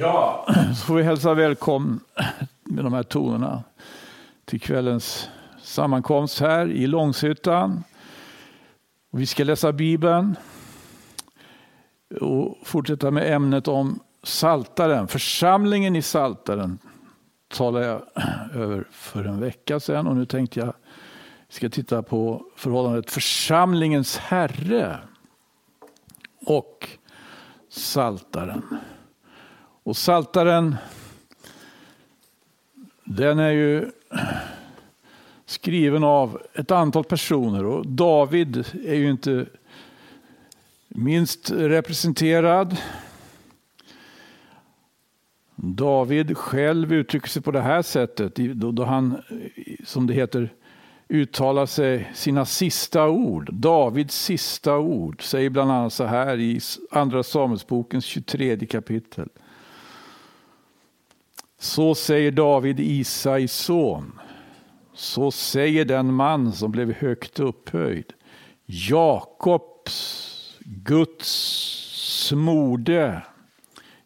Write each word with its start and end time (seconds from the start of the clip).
Ja, 0.00 0.46
så 0.76 0.86
får 0.86 0.94
vi 0.94 1.02
hälsa 1.02 1.34
välkommen 1.34 2.00
med 2.64 2.84
de 2.84 2.92
här 2.92 3.02
tonerna 3.02 3.62
till 4.44 4.60
kvällens 4.60 5.28
sammankomst 5.62 6.40
här 6.40 6.70
i 6.70 6.86
Långshyttan. 6.86 7.84
Vi 9.10 9.26
ska 9.26 9.44
läsa 9.44 9.72
Bibeln 9.72 10.36
och 12.20 12.56
fortsätta 12.64 13.10
med 13.10 13.34
ämnet 13.34 13.68
om 13.68 14.00
Saltaren. 14.22 15.08
Församlingen 15.08 15.96
i 15.96 16.02
Saltaren 16.02 16.78
talade 17.48 17.86
jag 17.86 18.02
över 18.62 18.84
för 18.90 19.24
en 19.24 19.40
vecka 19.40 19.80
sedan 19.80 20.06
och 20.06 20.16
nu 20.16 20.26
tänkte 20.26 20.60
jag 20.60 20.74
vi 21.48 21.54
ska 21.54 21.68
titta 21.68 22.02
på 22.02 22.44
förhållandet 22.56 23.10
församlingens 23.10 24.18
Herre 24.18 24.98
och 26.46 26.88
Saltaren. 27.68 28.62
Och 29.90 29.96
Saltaren 29.96 30.76
den 33.04 33.38
är 33.38 33.50
ju 33.50 33.90
skriven 35.46 36.04
av 36.04 36.42
ett 36.54 36.70
antal 36.70 37.04
personer 37.04 37.64
och 37.64 37.86
David 37.86 38.56
är 38.86 38.94
ju 38.94 39.10
inte 39.10 39.46
minst 40.88 41.50
representerad. 41.50 42.76
David 45.56 46.36
själv 46.36 46.92
uttrycker 46.92 47.28
sig 47.28 47.42
på 47.42 47.50
det 47.50 47.60
här 47.60 47.82
sättet 47.82 48.34
då 48.54 48.84
han, 48.84 49.22
som 49.84 50.06
det 50.06 50.14
heter, 50.14 50.54
uttalar 51.08 51.66
sig 51.66 52.10
sina 52.14 52.44
sista 52.44 53.08
ord. 53.08 53.54
Davids 53.54 54.24
sista 54.24 54.78
ord 54.78 55.22
säger 55.22 55.50
bland 55.50 55.70
annat 55.70 55.92
så 55.92 56.04
här 56.04 56.40
i 56.40 56.60
Andra 56.90 57.22
Samuelsbokens 57.22 58.04
23 58.04 58.66
kapitel. 58.66 59.28
Så 61.62 61.94
säger 61.94 62.30
David, 62.30 62.80
Isais 62.80 63.52
son. 63.52 64.20
Så 64.92 65.30
säger 65.30 65.84
den 65.84 66.14
man 66.14 66.52
som 66.52 66.70
blev 66.70 66.92
högt 66.92 67.40
upphöjd. 67.40 68.12
Jakobs, 68.66 70.58
Guds 70.64 71.28
smorde. 72.28 73.22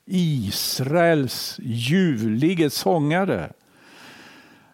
Israels 0.05 1.61
ljuvlige 1.63 2.71
sångare. 2.71 3.53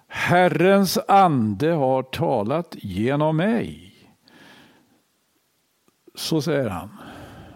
Herrens 0.09 0.99
ande 1.09 1.71
har 1.71 2.03
talat 2.03 2.77
genom 2.79 3.37
mig. 3.37 3.95
Så 6.15 6.43
säger 6.43 6.69
han. 6.69 6.89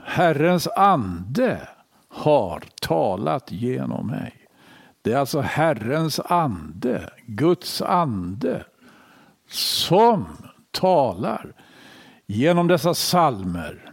Herrens 0.05 0.69
ande 0.69 1.69
har 2.09 2.63
talat 2.81 3.53
genom 3.53 4.07
mig. 4.07 4.44
Det 5.05 5.13
är 5.13 5.17
alltså 5.17 5.41
Herrens 5.41 6.21
ande, 6.21 7.11
Guds 7.27 7.83
ande, 7.83 8.65
som 9.49 10.27
talar 10.71 11.53
genom 12.27 12.69
dessa 12.69 12.95
salmer. 12.95 13.93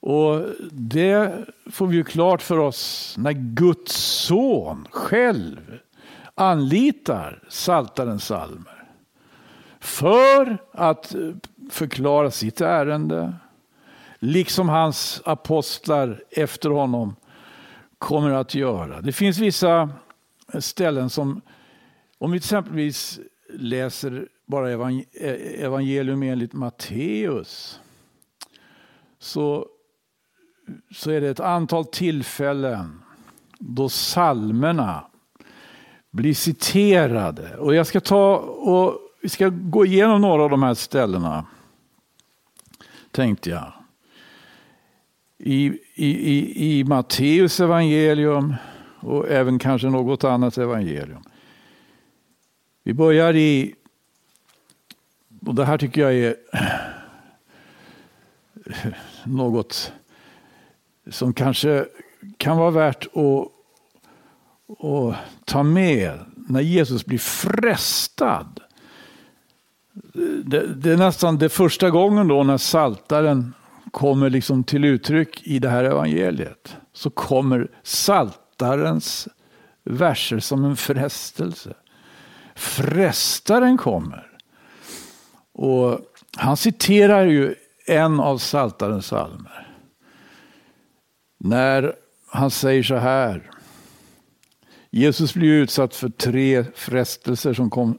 Och 0.00 0.46
det 0.70 1.46
får 1.70 1.86
vi 1.86 1.96
ju 1.96 2.04
klart 2.04 2.42
för 2.42 2.58
oss 2.58 3.14
när 3.18 3.32
Guds 3.32 3.96
son 3.96 4.88
själv 4.90 5.78
anlitar 6.34 7.42
Saltarens 7.48 8.24
salmer 8.24 8.84
för 9.80 10.58
att 10.72 11.14
förklara 11.70 12.30
sitt 12.30 12.60
ärende, 12.60 13.34
liksom 14.18 14.68
hans 14.68 15.22
apostlar 15.24 16.24
efter 16.30 16.70
honom 16.70 17.16
kommer 18.02 18.30
att 18.30 18.54
göra. 18.54 19.00
Det 19.00 19.12
finns 19.12 19.38
vissa 19.38 19.90
ställen 20.58 21.10
som, 21.10 21.40
om 22.18 22.30
vi 22.30 22.36
exempelvis 22.36 23.20
läser 23.52 24.28
bara 24.46 24.72
eh, 24.72 25.64
evangelium 25.64 26.22
enligt 26.22 26.52
Matteus, 26.52 27.80
så, 29.18 29.66
så 30.94 31.10
är 31.10 31.20
det 31.20 31.28
ett 31.28 31.40
antal 31.40 31.84
tillfällen 31.84 33.02
då 33.58 33.88
salmerna 33.88 35.06
blir 36.10 36.34
citerade. 36.34 37.56
Och 37.56 37.74
jag 37.74 37.86
ska 37.86 38.00
ta 38.00 38.36
och 38.38 38.98
vi 39.22 39.28
ska 39.28 39.48
gå 39.48 39.86
igenom 39.86 40.20
några 40.20 40.42
av 40.42 40.50
de 40.50 40.62
här 40.62 40.74
ställena. 40.74 41.46
Tänkte 43.10 43.50
jag 43.50 43.72
i, 45.42 45.78
i, 46.02 46.08
i, 46.08 46.78
i 46.78 46.84
Matteus 46.84 47.60
evangelium 47.60 48.54
och 49.00 49.28
även 49.28 49.58
kanske 49.58 49.88
något 49.88 50.24
annat 50.24 50.58
evangelium. 50.58 51.22
Vi 52.82 52.94
börjar 52.94 53.36
i, 53.36 53.74
och 55.46 55.54
det 55.54 55.64
här 55.64 55.78
tycker 55.78 56.00
jag 56.00 56.14
är 56.14 56.36
något 59.24 59.92
som 61.10 61.32
kanske 61.32 61.86
kan 62.36 62.56
vara 62.56 62.70
värt 62.70 63.06
att, 63.06 63.48
att 64.84 65.16
ta 65.44 65.62
med 65.62 66.18
när 66.34 66.60
Jesus 66.60 67.06
blir 67.06 67.18
frestad. 67.18 68.60
Det, 70.44 70.66
det, 70.66 70.92
är 70.92 70.96
nästan 70.96 71.38
det 71.38 71.48
första 71.48 71.90
gången 71.90 72.28
då 72.28 72.42
när 72.42 72.58
saltaren 72.58 73.54
kommer 73.92 74.30
liksom 74.30 74.64
till 74.64 74.84
uttryck 74.84 75.46
i 75.46 75.58
det 75.58 75.68
här 75.68 75.84
evangeliet. 75.84 76.76
Så 76.92 77.10
kommer 77.10 77.70
saltarens 77.82 79.28
verser 79.84 80.38
som 80.38 80.64
en 80.64 80.76
frestelse. 80.76 81.74
Frestaren 82.54 83.78
kommer. 83.78 84.28
Och 85.52 86.00
han 86.36 86.56
citerar 86.56 87.24
ju 87.24 87.54
en 87.86 88.20
av 88.20 88.38
saltarens 88.38 89.04
psalmer. 89.04 89.68
När 91.38 91.94
han 92.26 92.50
säger 92.50 92.82
så 92.82 92.96
här. 92.96 93.50
Jesus 94.90 95.34
blir 95.34 95.52
utsatt 95.52 95.94
för 95.94 96.08
tre 96.08 96.64
frestelser 96.74 97.54
som, 97.54 97.70
kom, 97.70 97.98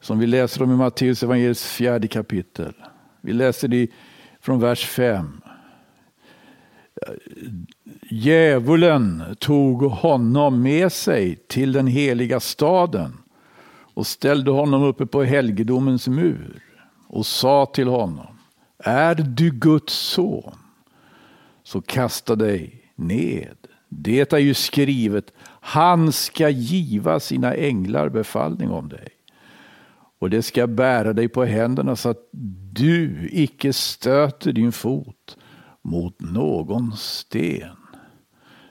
som 0.00 0.18
vi 0.18 0.26
läser 0.26 0.62
om 0.62 0.72
i 0.72 0.76
Matteus 0.76 1.22
evangeliets 1.22 1.66
fjärde 1.66 2.08
kapitel. 2.08 2.74
Vi 3.20 3.32
läser 3.32 3.68
det 3.68 3.76
i 3.76 3.92
från 4.40 4.60
vers 4.60 4.86
5. 4.86 5.40
Djävulen 8.10 9.36
tog 9.38 9.82
honom 9.82 10.62
med 10.62 10.92
sig 10.92 11.36
till 11.36 11.72
den 11.72 11.86
heliga 11.86 12.40
staden 12.40 13.16
och 13.94 14.06
ställde 14.06 14.50
honom 14.50 14.82
uppe 14.82 15.06
på 15.06 15.22
helgedomens 15.22 16.08
mur 16.08 16.62
och 17.08 17.26
sa 17.26 17.66
till 17.66 17.88
honom, 17.88 18.38
är 18.78 19.14
du 19.14 19.50
Guds 19.50 19.92
son, 19.92 20.58
så 21.62 21.80
kasta 21.80 22.36
dig 22.36 22.84
ned. 22.94 23.56
Det 23.88 24.32
är 24.32 24.38
ju 24.38 24.54
skrivet, 24.54 25.32
han 25.60 26.12
ska 26.12 26.48
giva 26.48 27.20
sina 27.20 27.54
änglar 27.54 28.08
befallning 28.08 28.70
om 28.70 28.88
dig 28.88 29.08
och 30.18 30.30
det 30.30 30.42
ska 30.42 30.66
bära 30.66 31.12
dig 31.12 31.28
på 31.28 31.44
händerna 31.44 31.96
så 31.96 32.08
att 32.08 32.30
du 32.72 33.28
icke 33.32 33.72
stöter 33.72 34.52
din 34.52 34.72
fot 34.72 35.36
mot 35.82 36.20
någon 36.20 36.96
sten. 36.96 37.76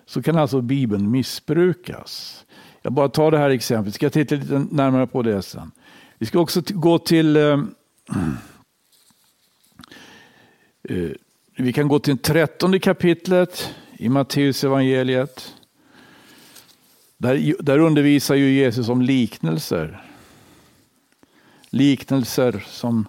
Så 0.06 0.22
kan 0.22 0.38
alltså 0.38 0.62
Bibeln 0.62 1.12
missbrukas. 1.12 2.46
Jag 2.82 2.94
bara 2.94 3.10
tar 3.10 3.32
det 3.32 3.38
här 3.38 3.50
exemplet, 3.50 3.96
ska 3.96 4.10
titta 4.10 4.36
lite 4.36 4.66
närmare 4.72 5.08
på 5.08 5.22
det 5.22 5.42
sen. 5.42 5.72
Vi 6.18 6.26
ska 6.26 6.40
också 6.40 6.62
gå 6.68 7.00
till 7.00 7.36
eh, 7.36 7.44
eh, 10.84 11.10
vi 11.58 11.74
kan 11.74 11.88
gå 11.88 12.00
till 12.00 12.18
trettonde 12.18 12.80
kapitlet 12.80 13.76
i 13.98 14.10
Matteus 14.10 14.64
evangeliet. 14.64 15.54
Där, 17.18 17.56
där 17.60 17.80
undervisar 17.80 18.36
ju 18.36 18.52
Jesus 18.52 18.90
om 18.90 19.02
liknelser 19.02 20.10
liknelser 21.70 22.66
som 22.68 23.08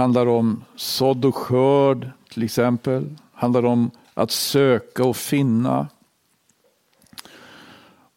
handlar 0.00 0.26
om 0.26 0.64
sådd 0.76 1.24
och 1.24 1.36
skörd 1.36 2.10
till 2.30 2.42
exempel. 2.42 3.16
Handlar 3.32 3.64
om 3.64 3.90
att 4.14 4.30
söka 4.30 5.04
och 5.04 5.16
finna. 5.16 5.88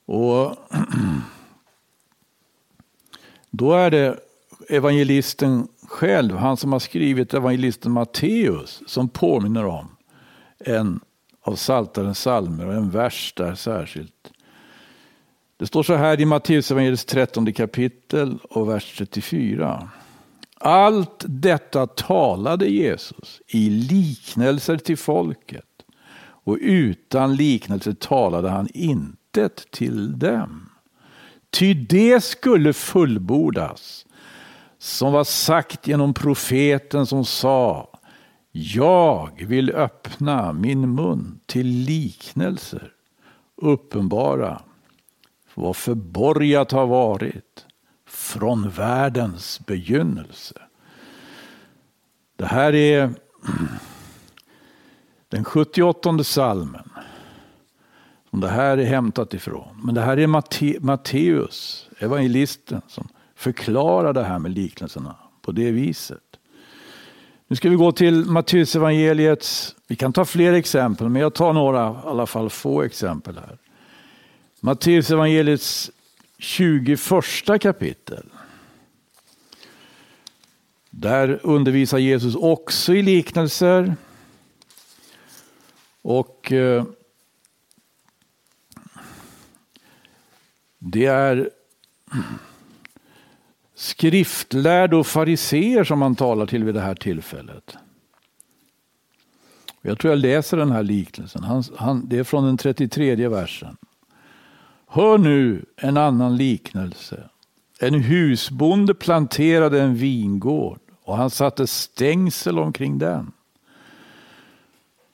Och 0.06 0.56
Då 3.50 3.74
är 3.74 3.92
det 3.92 4.20
evangelisten 4.70 5.68
själv, 5.88 6.36
han 6.36 6.58
som 6.58 6.72
har 6.72 6.80
skrivit 6.80 7.34
evangelisten 7.34 7.92
Matteus, 7.92 8.84
som 8.88 9.10
påminner 9.10 9.66
om 9.66 9.88
en 10.60 11.00
av 11.42 11.56
Saltarens 11.56 12.20
salmer 12.20 12.68
och 12.68 12.74
en 12.74 12.90
vers 12.90 13.34
där 13.38 13.56
särskilt. 13.56 14.32
Det 15.58 15.66
står 15.68 15.84
så 15.84 15.96
här 15.96 16.22
i 16.22 16.26
Matteus 16.26 16.72
evangelis 16.72 17.06
13 17.06 17.54
kapitel 17.54 18.40
och 18.50 18.70
vers 18.70 18.98
34. 18.98 19.90
Allt 20.66 21.26
detta 21.28 21.88
talade 21.88 22.68
Jesus 22.68 23.42
i 23.48 23.70
liknelser 23.70 24.78
till 24.78 24.98
folket. 24.98 25.66
Och 26.46 26.58
utan 26.62 27.36
liknelse 27.36 27.96
talade 27.96 28.50
han 28.50 28.68
intet 28.74 29.72
till 29.72 30.20
dem. 30.20 30.70
Ty 31.50 31.74
det 31.74 32.24
skulle 32.24 32.74
fullbordas 32.74 34.06
som 34.78 35.14
var 35.14 35.24
sagt 35.24 35.88
genom 35.88 36.14
profeten 36.14 37.06
som 37.06 37.26
sa 37.26 37.90
Jag 38.52 39.46
vill 39.48 39.72
öppna 39.72 40.54
min 40.54 40.96
mun 40.96 41.40
till 41.46 41.68
liknelser, 41.68 42.92
uppenbara 43.56 44.62
vad 45.54 45.76
förborgat 45.76 46.72
har 46.72 46.88
varit 46.88 47.63
från 48.24 48.70
världens 48.70 49.60
begynnelse. 49.66 50.62
Det 52.36 52.46
här 52.46 52.76
är 52.76 53.14
den 55.30 55.44
78 55.44 56.24
salmen. 56.24 56.90
Som 58.30 58.40
det 58.40 58.48
här 58.48 58.78
är 58.78 58.86
hämtat 58.86 59.34
ifrån. 59.34 59.82
Men 59.84 59.96
det 59.96 60.02
här 60.02 60.20
är 60.20 60.28
Matte 60.28 60.76
Matteus, 60.80 61.90
evangelisten, 62.00 62.82
som 62.88 63.08
förklarar 63.36 64.14
det 64.14 64.24
här 64.24 64.40
med 64.40 64.52
liknelserna 64.52 65.16
på 65.42 65.52
det 65.52 65.72
viset. 65.72 66.40
Nu 67.48 67.56
ska 67.56 67.70
vi 67.70 67.76
gå 67.76 67.92
till 67.92 68.26
Matteusevangeliets, 68.26 69.76
vi 69.88 69.96
kan 69.96 70.14
ta 70.14 70.26
fler 70.26 70.54
exempel, 70.54 71.10
men 71.10 71.22
jag 71.22 71.34
tar 71.34 71.54
några, 71.54 71.90
i 71.92 71.96
alla 72.06 72.26
fall 72.26 72.50
få 72.50 72.82
exempel 72.82 73.36
här. 73.36 73.58
Matteus 74.60 75.12
evangeliets 75.12 75.92
21 76.44 77.60
kapitel. 77.62 78.26
Där 80.90 81.40
undervisar 81.44 81.98
Jesus 81.98 82.36
också 82.36 82.94
i 82.94 83.02
liknelser. 83.02 83.96
Och 86.02 86.52
eh, 86.52 86.86
det 90.80 91.06
är 91.06 91.50
skriftlärda 93.76 94.98
och 94.98 95.08
fariseer 95.08 95.84
som 95.84 96.00
man 96.00 96.16
talar 96.16 96.46
till 96.46 96.64
vid 96.64 96.74
det 96.74 96.82
här 96.82 96.96
tillfället. 96.96 97.76
Jag 99.82 100.00
tror 100.00 100.12
jag 100.12 100.20
läser 100.20 100.58
den 100.58 100.72
här 100.72 100.84
liknelsen. 100.84 101.44
Han, 101.44 101.64
han, 101.76 102.10
det 102.10 102.18
är 102.20 102.24
från 102.24 102.44
den 102.44 102.58
33 102.58 103.28
versen. 103.28 103.78
Hör 104.96 105.18
nu 105.18 105.66
en 105.78 105.98
annan 105.98 106.38
liknelse. 106.38 107.30
En 107.80 107.94
husbonde 107.94 108.94
planterade 108.94 109.82
en 109.82 109.96
vingård 109.96 110.80
och 111.04 111.18
han 111.18 111.30
satte 111.30 111.68
stängsel 111.68 112.60
omkring 112.60 112.98
den. 112.98 113.32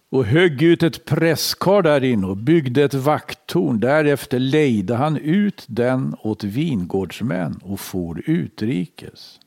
Och 0.10 0.26
högg 0.26 0.62
ut 0.62 0.84
ett 0.84 1.06
presskar 1.06 1.82
där 1.82 2.04
inne 2.04 2.28
och 2.28 2.38
byggde 2.38 2.84
ett 2.84 2.94
vakttorn. 2.94 3.80
Därefter 3.80 4.40
lejde 4.40 4.96
han 4.96 5.18
ut 5.18 5.66
den 5.68 6.16
åt 6.22 6.44
vingårdsmän 6.44 7.60
och 7.64 7.80
for 7.80 8.22
utrikes. 8.26 9.40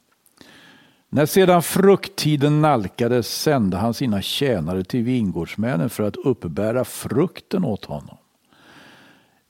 När 1.09 1.27
sedan 1.27 1.63
frukttiden 1.63 2.63
nalkades 2.63 3.43
sände 3.43 3.77
han 3.77 3.95
sina 3.95 4.23
tjänare 4.23 4.85
till 4.85 5.03
vingårdsmännen 5.03 5.91
för 5.91 6.03
att 6.03 6.17
uppbära 6.17 6.85
frukten 6.85 7.65
åt 7.65 7.85
honom. 7.85 8.17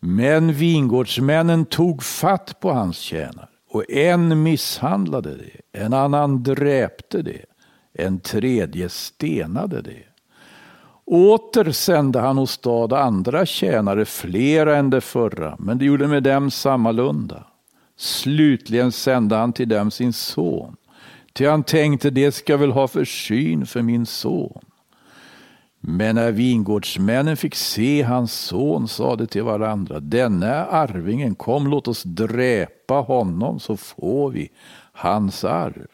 Men 0.04 0.52
vingårdsmännen 0.52 1.64
tog 1.64 2.02
fatt 2.02 2.60
på 2.60 2.72
hans 2.72 2.96
tjänare 2.96 3.48
och 3.70 3.90
en 3.90 4.42
misshandlade 4.42 5.36
det, 5.36 5.80
en 5.80 5.92
annan 5.92 6.42
dräpte 6.42 7.22
det, 7.22 7.44
en 7.92 8.20
tredje 8.20 8.88
stenade 8.88 9.82
det. 9.82 10.02
Åter 11.04 11.72
sände 11.72 12.20
han 12.20 12.38
åstad 12.38 12.98
andra 12.98 13.46
tjänare, 13.46 14.04
flera 14.04 14.76
än 14.76 14.90
de 14.90 15.00
förra, 15.00 15.56
men 15.58 15.78
det 15.78 15.84
gjorde 15.84 16.08
med 16.08 16.22
dem 16.22 16.50
sammalunda. 16.50 17.46
Slutligen 17.96 18.92
sände 18.92 19.36
han 19.36 19.52
till 19.52 19.68
dem 19.68 19.90
sin 19.90 20.12
son, 20.12 20.76
ty 21.32 21.46
han 21.46 21.62
tänkte 21.62 22.10
det 22.10 22.32
ska 22.32 22.56
väl 22.56 22.72
ha 22.72 22.88
försyn 22.88 23.66
för 23.66 23.82
min 23.82 24.06
son. 24.06 24.60
Men 25.84 26.14
när 26.14 26.32
vingårdsmännen 26.32 27.36
fick 27.36 27.54
se 27.54 28.02
hans 28.02 28.32
son 28.32 28.88
sade 28.88 29.26
till 29.26 29.42
varandra, 29.42 30.00
denne 30.00 30.46
är 30.46 30.66
arvingen, 30.70 31.34
kom 31.34 31.66
låt 31.66 31.88
oss 31.88 32.02
dräpa 32.02 32.94
honom 32.94 33.60
så 33.60 33.76
får 33.76 34.30
vi 34.30 34.50
hans 34.92 35.44
arv. 35.44 35.86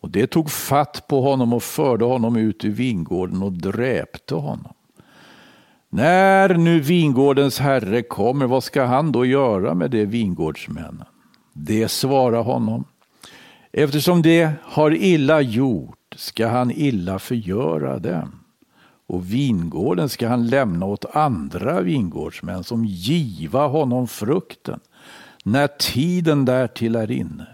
Och 0.00 0.10
det 0.10 0.26
tog 0.26 0.50
fatt 0.50 1.06
på 1.06 1.20
honom 1.20 1.52
och 1.52 1.62
förde 1.62 2.04
honom 2.04 2.36
ut 2.36 2.64
ur 2.64 2.70
vingården 2.70 3.42
och 3.42 3.52
dräpte 3.52 4.34
honom. 4.34 4.74
När 5.90 6.54
nu 6.54 6.80
vingårdens 6.80 7.58
herre 7.58 8.02
kommer, 8.02 8.46
vad 8.46 8.64
ska 8.64 8.84
han 8.84 9.12
då 9.12 9.24
göra 9.24 9.74
med 9.74 9.90
de 9.90 10.06
vingårdsmännen? 10.06 11.06
Det 11.52 11.88
svarar 11.88 12.42
honom. 12.42 12.84
Eftersom 13.72 14.22
de 14.22 14.48
har 14.62 14.94
illa 14.94 15.40
gjort 15.40 16.14
ska 16.16 16.48
han 16.48 16.70
illa 16.70 17.18
förgöra 17.18 17.98
dem 17.98 18.43
och 19.06 19.32
vingården 19.32 20.08
ska 20.08 20.28
han 20.28 20.46
lämna 20.46 20.86
åt 20.86 21.16
andra 21.16 21.80
vingårdsmän 21.80 22.64
som 22.64 22.84
giva 22.84 23.66
honom 23.66 24.08
frukten 24.08 24.80
när 25.44 25.66
tiden 25.66 26.44
därtill 26.44 26.96
är 26.96 27.10
inne. 27.10 27.48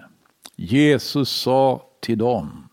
Jesus 0.56 1.30
sa 1.30 1.82
till 2.00 2.18
dem, 2.18 2.68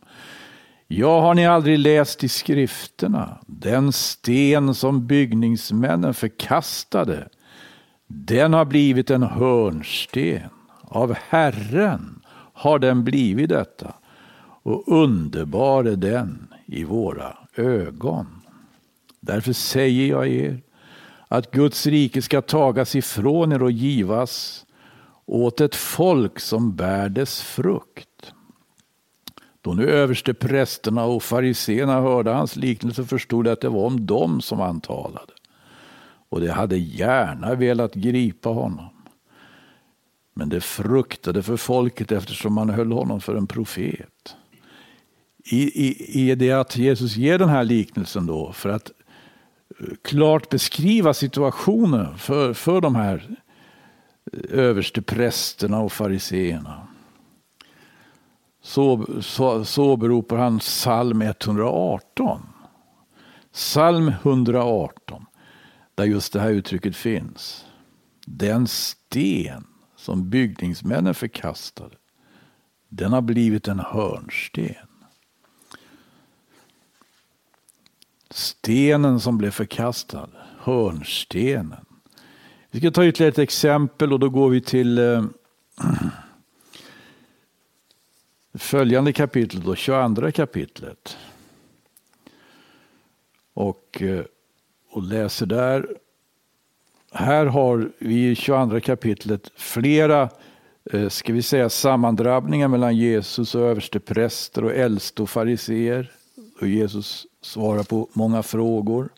Ja, 0.87 1.21
har 1.21 1.33
ni 1.33 1.47
aldrig 1.47 1.79
läst 1.79 2.23
i 2.23 2.29
skrifterna, 2.29 3.37
den 3.47 3.91
sten 3.91 4.75
som 4.75 5.07
byggningsmännen 5.07 6.13
förkastade, 6.13 7.29
den 8.07 8.53
har 8.53 8.65
blivit 8.65 9.09
en 9.09 9.23
hörnsten. 9.23 10.49
Av 10.81 11.15
Herren 11.29 12.21
har 12.53 12.79
den 12.79 13.03
blivit 13.03 13.49
detta, 13.49 13.93
och 14.63 14.83
underbar 14.87 15.83
är 15.83 15.95
den 15.95 16.47
i 16.65 16.83
våra 16.83 17.37
ögon. 17.55 18.36
Därför 19.27 19.53
säger 19.53 20.07
jag 20.07 20.27
er 20.27 20.61
att 21.27 21.51
Guds 21.51 21.85
rike 21.85 22.21
ska 22.21 22.41
tagas 22.41 22.95
ifrån 22.95 23.51
er 23.51 23.63
och 23.63 23.71
givas 23.71 24.65
åt 25.25 25.61
ett 25.61 25.75
folk 25.75 26.39
som 26.39 26.75
bär 26.75 27.09
dess 27.09 27.41
frukt. 27.41 28.33
Då 29.61 29.73
nu 29.73 29.89
överste 29.89 30.33
prästerna 30.33 31.05
och 31.05 31.23
fariseerna 31.23 32.01
hörde 32.01 32.31
hans 32.31 32.55
liknelse 32.55 33.03
förstod 33.03 33.45
de 33.45 33.51
att 33.51 33.61
det 33.61 33.69
var 33.69 33.85
om 33.85 34.05
dem 34.05 34.41
som 34.41 34.59
han 34.59 34.81
talade. 34.81 35.33
Och 36.29 36.41
de 36.41 36.47
hade 36.47 36.77
gärna 36.77 37.55
velat 37.55 37.93
gripa 37.93 38.49
honom. 38.49 38.89
Men 40.33 40.49
de 40.49 40.61
fruktade 40.61 41.43
för 41.43 41.57
folket 41.57 42.11
eftersom 42.11 42.53
man 42.53 42.69
höll 42.69 42.91
honom 42.91 43.21
för 43.21 43.35
en 43.35 43.47
profet. 43.47 44.35
I, 45.45 45.87
i, 45.87 46.21
i 46.29 46.35
det 46.35 46.51
att 46.51 46.77
Jesus 46.77 47.15
ger 47.15 47.39
den 47.39 47.49
här 47.49 47.63
liknelsen 47.63 48.25
då 48.25 48.51
för 48.51 48.69
att 48.69 48.91
klart 50.01 50.49
beskriva 50.49 51.13
situationen 51.13 52.17
för, 52.17 52.53
för 52.53 52.81
de 52.81 52.95
här 52.95 53.37
eh, 54.33 54.59
överste 54.59 55.01
prästerna 55.01 55.79
och 55.79 55.91
fariseerna. 55.91 56.87
Så, 58.61 59.05
så, 59.21 59.65
så 59.65 59.91
åberopar 59.91 60.37
han 60.37 60.59
psalm 60.59 61.21
118. 61.21 62.41
Psalm 63.53 64.07
118, 64.07 65.25
där 65.95 66.05
just 66.05 66.33
det 66.33 66.39
här 66.39 66.49
uttrycket 66.49 66.95
finns. 66.95 67.65
Den 68.25 68.67
sten 68.67 69.67
som 69.95 70.29
byggningsmännen 70.29 71.13
förkastade, 71.13 71.95
den 72.89 73.13
har 73.13 73.21
blivit 73.21 73.67
en 73.67 73.79
hörnsten. 73.79 74.86
Stenen 78.37 79.19
som 79.19 79.37
blev 79.37 79.51
förkastad, 79.51 80.29
hörnstenen. 80.59 81.85
Vi 82.71 82.79
ska 82.79 82.91
ta 82.91 83.05
ytterligare 83.05 83.31
ett 83.31 83.39
exempel 83.39 84.13
och 84.13 84.19
då 84.19 84.29
går 84.29 84.49
vi 84.49 84.61
till 84.61 84.97
eh, 84.97 85.25
följande 88.53 89.13
kapitel, 89.13 89.63
då, 89.63 89.75
22 89.75 90.31
kapitlet. 90.31 91.17
Och, 93.53 94.01
eh, 94.01 94.25
och 94.91 95.03
läser 95.03 95.45
där. 95.45 95.97
Här 97.11 97.45
har 97.45 97.91
vi 97.99 98.29
i 98.29 98.35
22 98.35 98.79
kapitlet 98.79 99.51
flera 99.55 100.29
eh, 100.91 101.09
ska 101.09 101.33
vi 101.33 101.41
säga, 101.41 101.69
sammandrabbningar 101.69 102.67
mellan 102.67 102.97
Jesus 102.97 103.55
och 103.55 103.61
överstepräster 103.61 104.63
och 104.63 104.73
äldste 104.73 105.21
och 105.21 105.29
fariseer. 105.29 106.11
Och 106.61 106.67
Jesus 106.67 107.26
svarar 107.41 107.83
på 107.83 108.09
många 108.13 108.43
frågor, 108.43 109.09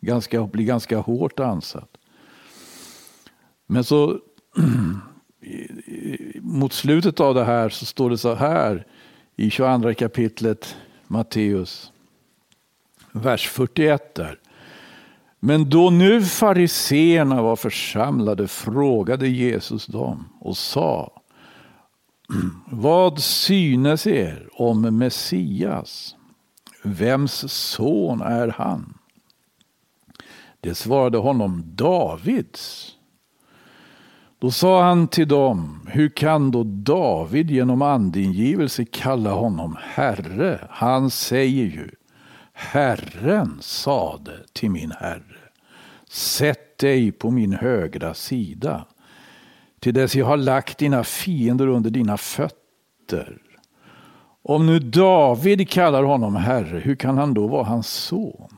ganska, 0.00 0.46
blir 0.46 0.64
ganska 0.64 0.98
hårt 0.98 1.40
ansatt. 1.40 1.96
Men 3.66 3.84
så 3.84 4.18
mot 6.40 6.72
slutet 6.72 7.20
av 7.20 7.34
det 7.34 7.44
här 7.44 7.68
så 7.68 7.86
står 7.86 8.10
det 8.10 8.18
så 8.18 8.34
här 8.34 8.86
i 9.36 9.50
22 9.50 9.94
kapitlet 9.94 10.76
Matteus, 11.06 11.92
vers 13.12 13.48
41 13.48 14.14
där. 14.14 14.38
Men 15.40 15.70
då 15.70 15.90
nu 15.90 16.22
fariseerna 16.22 17.42
var 17.42 17.56
församlade 17.56 18.48
frågade 18.48 19.28
Jesus 19.28 19.86
dem 19.86 20.28
och 20.40 20.56
sa 20.56 21.20
Vad 22.70 23.22
synes 23.22 24.06
er 24.06 24.48
om 24.52 24.98
Messias? 24.98 26.16
Vems 26.82 27.52
son 27.52 28.20
är 28.20 28.48
han? 28.48 28.98
Det 30.60 30.74
svarade 30.74 31.18
honom 31.18 31.62
Davids. 31.64 32.92
Då 34.38 34.50
sa 34.50 34.82
han 34.82 35.08
till 35.08 35.28
dem, 35.28 35.86
hur 35.88 36.08
kan 36.08 36.50
då 36.50 36.62
David 36.64 37.50
genom 37.50 37.82
andingivelse 37.82 38.84
kalla 38.84 39.32
honom 39.32 39.76
Herre? 39.80 40.66
Han 40.70 41.10
säger 41.10 41.64
ju, 41.64 41.90
Herren 42.52 43.58
sade 43.60 44.32
till 44.52 44.70
min 44.70 44.92
Herre, 44.92 45.50
sätt 46.08 46.78
dig 46.78 47.12
på 47.12 47.30
min 47.30 47.52
högra 47.52 48.14
sida, 48.14 48.86
till 49.80 49.94
dess 49.94 50.14
jag 50.14 50.26
har 50.26 50.36
lagt 50.36 50.78
dina 50.78 51.04
fiender 51.04 51.66
under 51.66 51.90
dina 51.90 52.16
fötter. 52.16 53.38
Om 54.44 54.66
nu 54.66 54.78
David 54.78 55.68
kallar 55.68 56.02
honom 56.02 56.36
Herre, 56.36 56.78
hur 56.78 56.94
kan 56.94 57.18
han 57.18 57.34
då 57.34 57.46
vara 57.46 57.64
hans 57.64 57.88
son? 57.88 58.48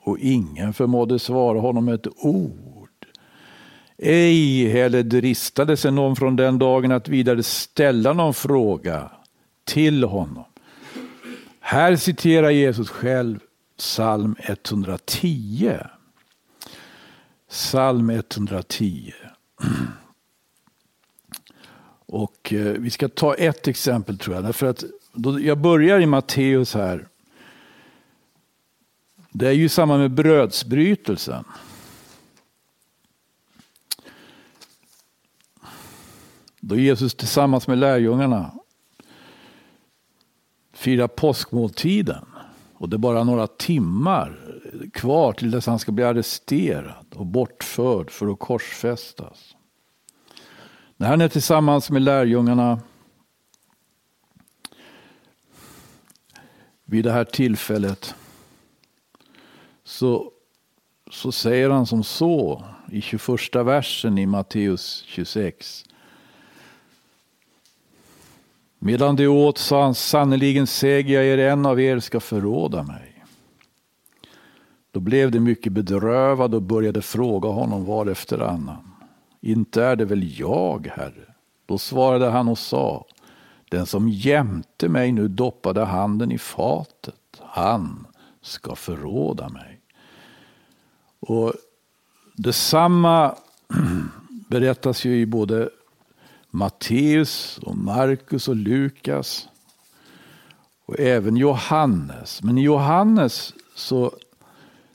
Och 0.00 0.18
ingen 0.18 0.72
förmådde 0.72 1.18
svara 1.18 1.60
honom 1.60 1.88
ett 1.88 2.06
ord. 2.16 2.88
Ej 3.98 4.68
heller 4.68 5.02
dristade 5.02 5.76
sig 5.76 5.92
någon 5.92 6.16
från 6.16 6.36
den 6.36 6.58
dagen 6.58 6.92
att 6.92 7.08
vidare 7.08 7.42
ställa 7.42 8.12
någon 8.12 8.34
fråga 8.34 9.10
till 9.64 10.04
honom. 10.04 10.44
Här 11.60 11.96
citerar 11.96 12.50
Jesus 12.50 12.90
själv 12.90 13.38
psalm 13.78 14.36
110. 14.38 15.78
Psalm 17.48 18.10
110. 18.10 19.12
Och 22.06 22.52
eh, 22.52 22.72
vi 22.72 22.90
ska 22.90 23.08
ta 23.08 23.34
ett 23.34 23.68
exempel 23.68 24.18
tror 24.18 24.36
jag. 24.36 24.44
Därför 24.44 24.66
att 24.66 24.84
då 25.12 25.40
jag 25.40 25.58
börjar 25.58 26.00
i 26.00 26.06
Matteus 26.06 26.74
här. 26.74 27.08
Det 29.30 29.48
är 29.48 29.52
ju 29.52 29.68
samma 29.68 29.98
med 29.98 30.10
brödsbrytelsen. 30.10 31.44
Då 36.60 36.76
Jesus 36.76 37.14
tillsammans 37.14 37.68
med 37.68 37.78
lärjungarna 37.78 38.50
firar 40.72 41.08
påskmåltiden. 41.08 42.24
Och 42.74 42.88
det 42.88 42.96
är 42.96 42.98
bara 42.98 43.24
några 43.24 43.46
timmar 43.46 44.38
kvar 44.92 45.32
till 45.32 45.50
dess 45.50 45.66
han 45.66 45.78
ska 45.78 45.92
bli 45.92 46.04
arresterad 46.04 47.06
och 47.14 47.26
bortförd 47.26 48.10
för 48.10 48.28
att 48.32 48.38
korsfästas. 48.38 49.56
När 50.96 51.08
han 51.08 51.20
är 51.20 51.28
tillsammans 51.28 51.90
med 51.90 52.02
lärjungarna 52.02 52.80
vid 56.92 57.04
det 57.04 57.12
här 57.12 57.24
tillfället 57.24 58.14
så, 59.84 60.30
så 61.10 61.32
säger 61.32 61.70
han 61.70 61.86
som 61.86 62.04
så 62.04 62.64
i 62.90 63.00
21 63.00 63.54
versen 63.54 64.18
i 64.18 64.26
Matteus 64.26 65.04
26. 65.06 65.84
Medan 68.78 69.16
de 69.16 69.26
åt 69.26 69.58
sa 69.58 69.82
han, 69.82 69.94
sannerligen 69.94 70.66
säger 70.66 71.14
jag 71.14 71.24
er, 71.24 71.38
en 71.38 71.66
av 71.66 71.80
er 71.80 72.00
ska 72.00 72.20
förråda 72.20 72.82
mig. 72.82 73.24
Då 74.90 75.00
blev 75.00 75.30
de 75.30 75.40
mycket 75.40 75.72
bedrövade 75.72 76.56
och 76.56 76.62
började 76.62 77.02
fråga 77.02 77.48
honom 77.48 77.84
var 77.84 78.06
efter 78.06 78.38
annan. 78.38 78.94
Inte 79.40 79.84
är 79.84 79.96
det 79.96 80.04
väl 80.04 80.40
jag, 80.40 80.90
Herre? 80.96 81.34
Då 81.66 81.78
svarade 81.78 82.30
han 82.30 82.48
och 82.48 82.58
sa, 82.58 83.06
den 83.72 83.86
som 83.86 84.08
jämte 84.08 84.88
mig 84.88 85.12
nu 85.12 85.28
doppade 85.28 85.84
handen 85.84 86.32
i 86.32 86.38
fatet, 86.38 87.40
han 87.40 88.06
ska 88.40 88.74
förråda 88.74 89.48
mig. 89.48 89.80
Och 91.20 91.52
Detsamma 92.36 93.34
berättas 94.48 95.04
ju 95.04 95.20
i 95.20 95.26
både 95.26 95.70
Matteus 96.50 97.58
och 97.62 97.76
Markus 97.76 98.48
och 98.48 98.56
Lukas 98.56 99.48
och 100.86 101.00
även 101.00 101.36
Johannes. 101.36 102.42
Men 102.42 102.58
i 102.58 102.62
Johannes 102.62 103.54
så 103.74 104.12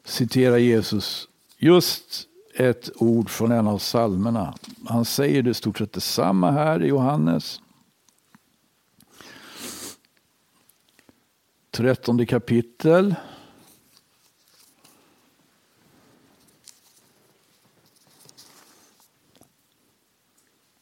citerar 0.06 0.58
Jesus 0.58 1.28
just 1.58 2.28
ett 2.56 2.90
ord 2.96 3.30
från 3.30 3.52
en 3.52 3.68
av 3.68 3.78
psalmerna. 3.78 4.54
Han 4.86 5.06
säger 5.06 5.44
det 5.44 5.54
stort 5.54 5.78
sett 5.78 5.94
detsamma 5.94 6.52
här 6.52 6.84
i 6.84 6.88
Johannes. 6.88 7.62
Trettonde 11.78 12.26
kapitel. 12.26 13.16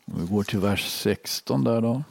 Vi 0.05 0.25
går 0.25 0.43
till 0.43 0.59
vers 0.59 0.85
16 0.89 1.63
där 1.63 1.81
då. 1.81 2.03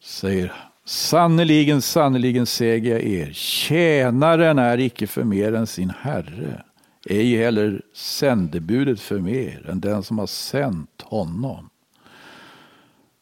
Säger 0.00 0.52
Sannerligen, 0.84 1.82
sannerligen 1.82 2.46
säger 2.46 2.90
jag 2.90 3.02
er, 3.02 3.32
tjänaren 3.32 4.58
är 4.58 4.80
icke 4.80 5.06
för 5.06 5.24
mer 5.24 5.54
än 5.54 5.66
sin 5.66 5.90
herre, 5.90 6.64
ej 7.04 7.36
heller 7.36 7.82
sändebudet 7.94 9.00
för 9.00 9.18
mer 9.18 9.70
än 9.70 9.80
den 9.80 10.02
som 10.02 10.18
har 10.18 10.26
sänt 10.26 11.02
honom. 11.02 11.70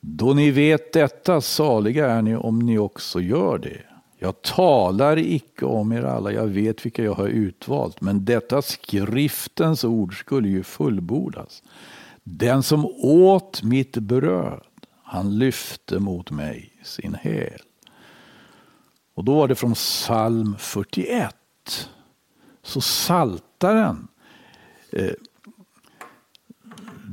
Då 0.06 0.34
ni 0.34 0.50
vet 0.50 0.92
detta, 0.92 1.40
saliga 1.40 2.10
är 2.10 2.22
ni 2.22 2.36
om 2.36 2.58
ni 2.58 2.78
också 2.78 3.20
gör 3.20 3.58
det. 3.58 3.80
Jag 4.18 4.42
talar 4.42 5.18
icke 5.18 5.64
om 5.64 5.92
er 5.92 6.02
alla, 6.02 6.32
jag 6.32 6.46
vet 6.46 6.86
vilka 6.86 7.04
jag 7.04 7.14
har 7.14 7.26
utvalt, 7.26 8.00
men 8.00 8.24
detta 8.24 8.62
skriftens 8.62 9.84
ord 9.84 10.20
skulle 10.20 10.48
ju 10.48 10.62
fullbordas. 10.62 11.62
Den 12.22 12.62
som 12.62 12.86
åt 13.02 13.62
mitt 13.62 13.96
bröd, 13.96 14.60
han 15.02 15.38
lyfte 15.38 15.98
mot 15.98 16.30
mig 16.30 16.72
sin 16.82 17.14
häl. 17.14 17.60
Och 19.14 19.24
då 19.24 19.34
var 19.34 19.48
det 19.48 19.54
från 19.54 19.74
psalm 19.74 20.56
41. 20.58 21.34
Så 22.62 22.80
saltaren, 22.80 24.08
eh, 24.92 25.12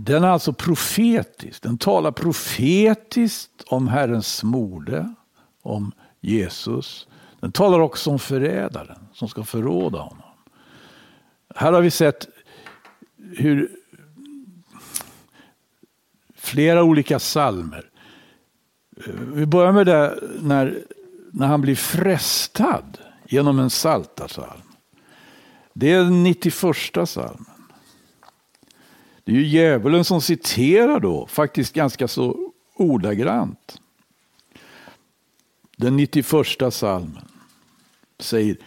den 0.06 0.24
är 0.24 0.28
alltså 0.28 0.54
profetisk. 0.54 1.64
Den 1.64 1.78
talar 1.78 2.12
profetiskt 2.12 3.64
om 3.68 3.88
Herrens 3.88 4.44
morde, 4.44 5.14
om 5.62 5.92
Jesus. 6.20 7.08
Den 7.40 7.52
talar 7.52 7.80
också 7.80 8.10
om 8.10 8.20
förrädaren 8.20 9.08
som 9.14 9.30
ska 9.30 9.44
förråda 9.44 10.00
honom. 10.00 10.24
Här 11.56 11.74
har 11.74 11.82
vi 11.82 11.92
sett 11.92 12.28
hur 13.18 13.72
flera 16.36 16.84
olika 16.84 17.20
salmer. 17.20 17.90
Vi 19.34 19.46
börjar 19.46 19.72
med 19.72 19.86
det 19.86 20.20
när, 20.42 20.84
när 21.32 21.48
han 21.48 21.62
blir 21.62 21.76
frestad 21.76 22.98
genom 23.28 23.60
en 23.60 23.70
saltarsalm. 23.70 24.62
Det 25.74 25.92
är 25.92 25.98
den 25.98 26.24
91 26.24 27.10
salmen. 27.10 27.46
Det 29.24 29.32
är 29.32 29.36
ju 29.36 29.48
djävulen 29.48 30.04
som 30.04 30.22
citerar 30.22 31.00
då, 31.00 31.28
faktiskt 31.28 31.74
ganska 31.74 32.08
så 32.08 32.52
ordagrant. 32.76 33.82
Den 35.78 35.98
91 35.98 36.26
salmen 36.70 37.28
säger 38.20 38.58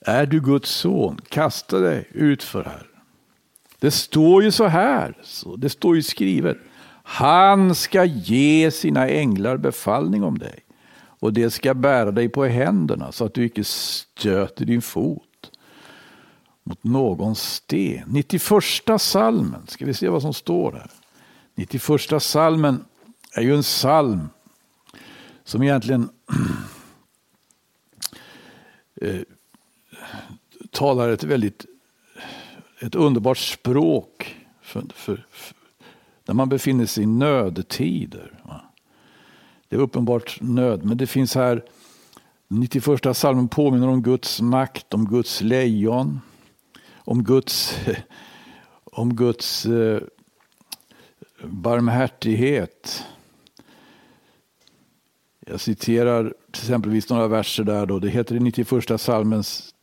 Är 0.00 0.26
du 0.26 0.40
Guds 0.40 0.70
son, 0.70 1.20
kasta 1.28 1.78
dig 1.78 2.08
utför 2.12 2.64
här. 2.64 2.86
Det 3.78 3.90
står 3.90 4.42
ju 4.42 4.50
så 4.50 4.64
här, 4.64 5.14
det 5.58 5.68
står 5.68 5.96
ju 5.96 6.02
skrivet. 6.02 6.58
Han 7.02 7.74
ska 7.74 8.04
ge 8.04 8.70
sina 8.70 9.08
änglar 9.08 9.56
befallning 9.56 10.24
om 10.24 10.38
dig 10.38 10.64
och 10.98 11.32
det 11.32 11.50
ska 11.50 11.74
bära 11.74 12.10
dig 12.10 12.28
på 12.28 12.44
händerna 12.44 13.12
så 13.12 13.24
att 13.24 13.34
du 13.34 13.44
icke 13.44 13.64
stöter 13.64 14.64
din 14.64 14.82
fot 14.82 15.25
mot 16.66 16.84
någon 16.84 17.34
sten. 17.34 18.08
91 18.08 18.42
salmen, 18.98 19.66
ska 19.66 19.86
vi 19.86 19.94
se 19.94 20.08
vad 20.08 20.22
som 20.22 20.34
står 20.34 20.72
här. 20.72 20.90
91 21.54 22.22
salmen 22.22 22.84
är 23.32 23.42
ju 23.42 23.54
en 23.54 23.62
psalm 23.62 24.28
som 25.44 25.62
egentligen 25.62 26.08
eh, 29.00 29.20
talar 30.70 31.08
ett 31.08 31.24
väldigt 31.24 31.66
ett 32.80 32.94
underbart 32.94 33.38
språk 33.38 34.36
för, 34.62 34.84
för, 34.94 35.26
för, 35.30 35.56
när 36.26 36.34
man 36.34 36.48
befinner 36.48 36.86
sig 36.86 37.04
i 37.04 37.06
nödtider. 37.06 38.32
Det 39.68 39.76
är 39.76 39.80
uppenbart 39.80 40.38
nöd, 40.40 40.84
men 40.84 40.96
det 40.96 41.06
finns 41.06 41.34
här 41.34 41.64
91 42.48 43.16
salmen 43.16 43.48
påminner 43.48 43.88
om 43.88 44.02
Guds 44.02 44.40
makt, 44.40 44.94
om 44.94 45.08
Guds 45.08 45.40
lejon, 45.40 46.20
om 47.06 47.24
Guds, 47.24 47.78
om 48.84 49.16
Guds 49.16 49.66
eh, 49.66 50.00
barmhärtighet. 51.42 53.04
Jag 55.46 55.60
citerar 55.60 56.34
till 56.50 56.62
exempelvis 56.62 57.10
några 57.10 57.28
verser 57.28 57.64
där. 57.64 57.86
Då. 57.86 57.98
Det 57.98 58.08
heter 58.08 58.34
i 58.34 58.40
91 58.40 59.00
salmens 59.00 59.74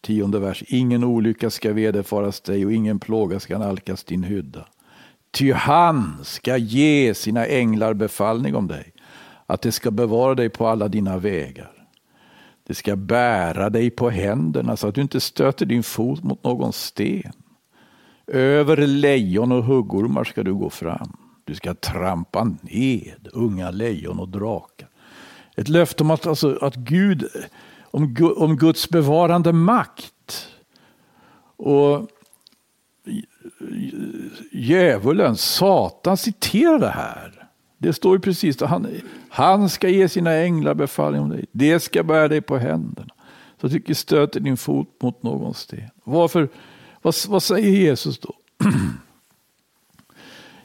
tionde 0.00 0.38
vers. 0.38 0.64
Ingen 0.66 1.04
olycka 1.04 1.50
ska 1.50 1.72
vederfaras 1.72 2.40
dig 2.40 2.66
och 2.66 2.72
ingen 2.72 2.98
plåga 2.98 3.40
ska 3.40 3.58
nalkas 3.58 4.04
din 4.04 4.22
hydda. 4.22 4.66
Ty 5.30 5.52
han 5.52 6.18
ska 6.22 6.56
ge 6.56 7.14
sina 7.14 7.46
änglar 7.46 7.94
befallning 7.94 8.54
om 8.54 8.68
dig, 8.68 8.92
att 9.46 9.62
det 9.62 9.72
ska 9.72 9.90
bevara 9.90 10.34
dig 10.34 10.48
på 10.48 10.66
alla 10.66 10.88
dina 10.88 11.18
vägar. 11.18 11.73
Det 12.66 12.74
ska 12.74 12.96
bära 12.96 13.70
dig 13.70 13.90
på 13.90 14.10
händerna 14.10 14.76
så 14.76 14.88
att 14.88 14.94
du 14.94 15.00
inte 15.00 15.20
stöter 15.20 15.66
din 15.66 15.82
fot 15.82 16.22
mot 16.22 16.44
någon 16.44 16.72
sten. 16.72 17.32
Över 18.26 18.76
lejon 18.76 19.52
och 19.52 19.64
huggormar 19.64 20.24
ska 20.24 20.42
du 20.42 20.54
gå 20.54 20.70
fram. 20.70 21.16
Du 21.44 21.54
ska 21.54 21.74
trampa 21.74 22.44
ned 22.62 23.28
unga 23.32 23.70
lejon 23.70 24.20
och 24.20 24.28
drakar. 24.28 24.88
Ett 25.56 25.68
löfte 25.68 26.02
om 26.02 26.10
att, 26.10 26.26
alltså, 26.26 26.58
att 26.60 26.76
Gud, 26.76 27.28
om, 27.82 28.16
om 28.36 28.56
Guds 28.56 28.88
bevarande 28.88 29.52
makt. 29.52 30.48
Och 31.56 32.08
djävulen, 34.52 35.36
Satan 35.36 36.16
citerar 36.16 36.78
det 36.78 36.88
här. 36.88 37.33
Det 37.84 37.92
står 37.92 38.16
ju 38.16 38.20
precis 38.20 38.62
att 38.62 38.70
han, 38.70 38.86
han 39.28 39.68
ska 39.68 39.88
ge 39.88 40.08
sina 40.08 40.32
änglar 40.32 40.74
befallning 40.74 41.22
om 41.22 41.28
dig. 41.28 41.44
Det 41.52 41.80
ska 41.80 42.02
bära 42.02 42.28
dig 42.28 42.40
på 42.40 42.58
händerna. 42.58 43.14
Så 43.60 43.68
tycker 43.68 43.94
stöter 43.94 44.40
din 44.40 44.56
fot 44.56 45.02
mot 45.02 45.22
någon 45.22 45.54
sten. 45.54 45.90
Varför, 46.04 46.48
vad, 47.02 47.14
vad 47.28 47.42
säger 47.42 47.70
Jesus 47.70 48.18
då? 48.18 48.34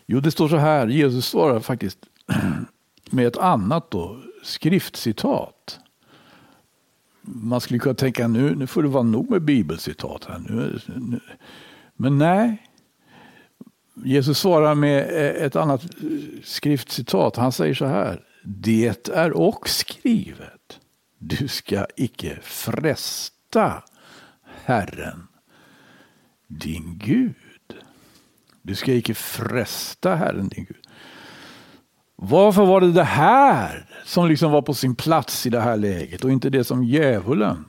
jo, 0.05 0.19
det 0.19 0.31
står 0.31 0.47
så 0.47 0.57
här. 0.57 0.87
Jesus 0.87 1.25
svarar 1.25 1.59
faktiskt 1.59 1.99
med 3.09 3.27
ett 3.27 3.37
annat 3.37 3.91
då, 3.91 4.21
skriftcitat. 4.43 5.79
Man 7.21 7.61
skulle 7.61 7.79
kunna 7.79 7.95
tänka 7.95 8.27
nu, 8.27 8.55
nu 8.55 8.67
får 8.67 8.83
det 8.83 8.89
vara 8.89 9.03
nog 9.03 9.29
med 9.29 9.41
bibelcitat. 9.41 10.25
Här. 10.25 10.39
Nu, 10.39 10.79
nu. 10.95 11.19
Men 11.95 12.17
nej, 12.17 12.68
Jesus 14.05 14.39
svarar 14.39 14.75
med 14.75 14.99
eh, 14.99 15.45
ett 15.45 15.55
annat 15.55 15.85
skriftcitat. 16.43 17.35
Han 17.35 17.51
säger 17.51 17.73
så 17.73 17.85
här. 17.85 18.23
Det 18.43 19.09
är 19.09 19.31
och 19.31 19.69
skrivet. 19.69 20.79
Du 21.17 21.47
ska 21.47 21.85
icke 21.95 22.39
fresta 22.41 23.83
Herren, 24.65 25.27
din 26.47 26.97
Gud. 26.97 27.35
Du 28.61 28.75
ska 28.75 28.93
icke 28.93 29.13
fresta 29.13 30.15
Herren, 30.15 30.47
din 30.47 30.65
Gud. 30.65 30.77
Varför 32.15 32.65
var 32.65 32.81
det 32.81 32.91
det 32.91 33.03
här 33.03 33.85
som 34.05 34.27
liksom 34.27 34.51
var 34.51 34.61
på 34.61 34.73
sin 34.73 34.95
plats 34.95 35.45
i 35.45 35.49
det 35.49 35.61
här 35.61 35.77
läget 35.77 36.23
och 36.23 36.31
inte 36.31 36.49
det 36.49 36.63
som 36.63 36.83
djävulen 36.83 37.65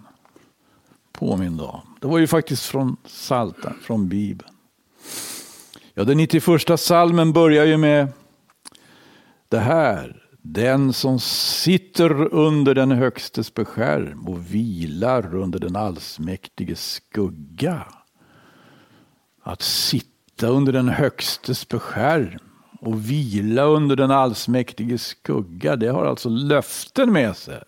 påminde 1.13 1.63
om? 1.63 1.81
Det 2.01 2.07
var 2.07 2.19
ju 2.19 2.27
faktiskt 2.27 2.67
från 2.67 2.97
Salten, 3.07 3.75
från 3.83 4.09
Bibeln. 4.09 4.51
Ja, 5.95 6.05
den 6.05 6.17
91 6.17 6.81
salmen 6.81 7.33
börjar 7.33 7.65
ju 7.65 7.77
med 7.77 8.09
det 9.49 9.59
här. 9.59 10.17
Den 10.43 10.93
som 10.93 11.21
sitter 11.21 12.35
under 12.35 12.75
den 12.75 12.91
högstes 12.91 13.55
beskärm 13.55 14.29
och 14.29 14.55
vilar 14.55 15.35
under 15.35 15.59
den 15.59 15.77
allsmäktiges 15.77 16.93
skugga. 16.93 17.87
Att 19.43 19.63
sitta 19.63 20.47
under 20.47 20.73
den 20.73 20.89
högstes 20.89 21.69
beskärm 21.69 22.41
och 22.81 23.11
vila 23.11 23.65
under 23.65 23.97
den 23.97 24.11
allsmäktiges 24.11 25.07
skugga, 25.07 25.77
det 25.77 25.89
har 25.89 26.07
alltså 26.07 26.29
löften 26.29 27.13
med 27.13 27.37
sig. 27.37 27.63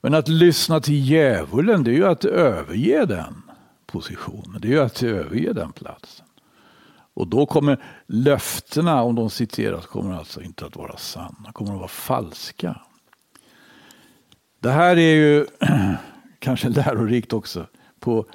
Men 0.00 0.14
att 0.14 0.28
lyssna 0.28 0.80
till 0.80 1.10
djävulen, 1.10 1.84
det 1.84 1.90
är 1.90 1.94
ju 1.94 2.06
att 2.06 2.24
överge 2.24 3.06
den 3.06 3.42
positionen. 3.86 4.60
Det 4.60 4.68
är 4.68 4.72
ju 4.72 4.80
att 4.80 5.02
överge 5.02 5.52
den 5.52 5.72
platsen. 5.72 6.23
Och 7.14 7.28
då 7.28 7.46
kommer 7.46 7.82
löftena, 8.06 9.02
om 9.02 9.14
de 9.14 9.30
citeras, 9.30 9.86
kommer 9.86 10.14
alltså 10.14 10.42
inte 10.42 10.66
att 10.66 10.76
vara 10.76 10.96
sanna, 10.96 11.52
kommer 11.52 11.72
att 11.72 11.78
vara 11.78 11.88
falska. 11.88 12.80
Det 14.60 14.70
här 14.70 14.96
är 14.96 15.14
ju 15.14 15.46
kanske 16.38 16.68
lärorikt 16.68 17.32
också 17.32 17.66
på, 18.00 18.26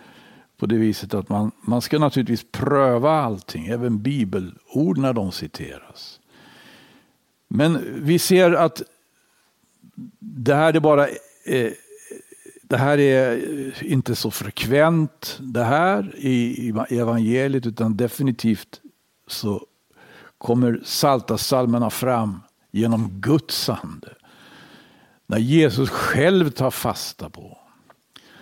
på 0.58 0.66
det 0.66 0.78
viset 0.78 1.14
att 1.14 1.30
man, 1.30 1.52
man 1.62 1.82
ska 1.82 2.00
naturligtvis 2.00 2.46
pröva 2.52 3.12
allting, 3.12 3.68
även 3.68 4.02
bibelord 4.02 4.98
när 4.98 5.14
de 5.14 5.32
citeras. 5.32 6.20
Men 7.48 8.04
vi 8.06 8.20
ser 8.20 8.52
att 8.52 8.82
det 10.20 10.56
här 10.56 10.74
är 10.74 10.80
bara 10.80 11.08
eh, 11.46 11.72
det 12.70 12.78
här 12.78 12.98
är 12.98 13.32
eh, 13.32 13.92
inte 13.92 14.16
så 14.16 14.32
frekvent 14.32 15.38
det 15.40 15.64
här 15.64 16.16
i, 16.16 16.70
evangeliet 16.90 17.66
utan 17.66 17.98
definitivt 17.98 18.82
så 19.28 19.66
kommer 20.38 20.82
salta 20.84 21.38
salmerna 21.38 21.90
fram 21.90 22.40
genom 22.72 23.10
Guds 23.12 23.70
ande. 23.70 24.14
När 25.28 25.38
Jesus 25.38 25.90
själv 25.90 26.50
tar 26.50 26.72
fasta 26.72 27.30
på. 27.30 27.58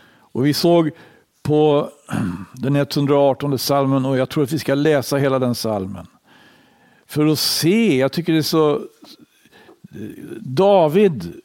Och 0.10 0.46
vi 0.46 0.54
såg 0.54 0.92
på 1.44 1.90
den 2.54 2.76
118 2.76 3.60
salmen 3.60 4.06
och 4.06 4.18
jag 4.18 4.30
tror 4.30 4.44
att 4.44 4.54
vi 4.54 4.60
ska 4.60 4.76
läsa 4.76 5.18
hela 5.18 5.40
den 5.40 5.56
salmen. 5.56 6.08
För 7.06 7.26
att 7.26 7.40
se, 7.40 7.98
jag 7.98 8.12
tycker 8.12 8.34
det 8.34 8.40
är 8.40 8.44
så 8.44 8.76
eh, 8.76 8.82
David 10.40 11.42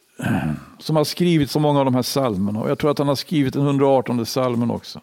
som 0.79 0.97
har 0.97 1.05
skrivit 1.05 1.51
så 1.51 1.61
många 1.61 1.79
av 1.79 1.85
de 1.85 1.95
här 1.95 2.03
psalmerna 2.03 2.61
Och 2.61 2.71
jag 2.71 2.79
tror 2.79 2.91
att 2.91 2.99
han 2.99 3.09
har 3.09 3.15
skrivit 3.15 3.55
den 3.55 3.63
118 3.63 4.27
salmen 4.27 4.71
också. 4.71 5.01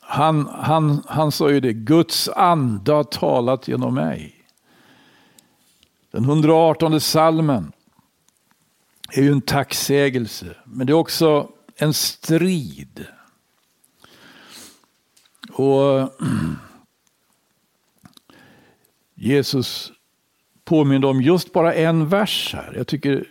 Han, 0.00 0.46
han, 0.46 1.02
han 1.06 1.32
sa 1.32 1.50
ju 1.50 1.60
det, 1.60 1.72
Guds 1.72 2.28
ande 2.28 2.92
har 2.92 3.04
talat 3.04 3.68
genom 3.68 3.94
mig. 3.94 4.44
Den 6.10 6.24
118 6.24 7.00
salmen 7.00 7.72
är 9.12 9.22
ju 9.22 9.32
en 9.32 9.40
tacksägelse, 9.40 10.56
men 10.64 10.86
det 10.86 10.92
är 10.92 10.94
också 10.94 11.48
en 11.76 11.94
strid. 11.94 13.06
Och 15.52 16.10
Jesus 19.14 19.92
påminner 20.64 21.08
om 21.08 21.22
just 21.22 21.52
bara 21.52 21.74
en 21.74 22.08
vers 22.08 22.54
här. 22.54 22.72
Jag 22.76 22.86
tycker 22.86 23.24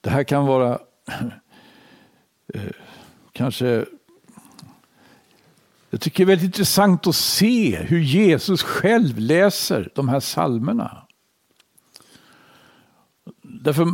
det 0.00 0.10
här 0.10 0.24
kan 0.24 0.46
vara 0.46 0.78
eh, 2.54 2.62
kanske 3.32 3.84
jag 5.90 6.00
tycker 6.00 6.24
det 6.26 6.32
är 6.32 6.36
väldigt 6.36 6.46
intressant 6.46 7.06
att 7.06 7.16
se 7.16 7.76
hur 7.76 8.00
Jesus 8.00 8.62
själv 8.62 9.18
läser 9.18 9.90
de 9.94 10.08
här 10.08 10.20
salmerna. 10.20 11.02
Därför 13.42 13.86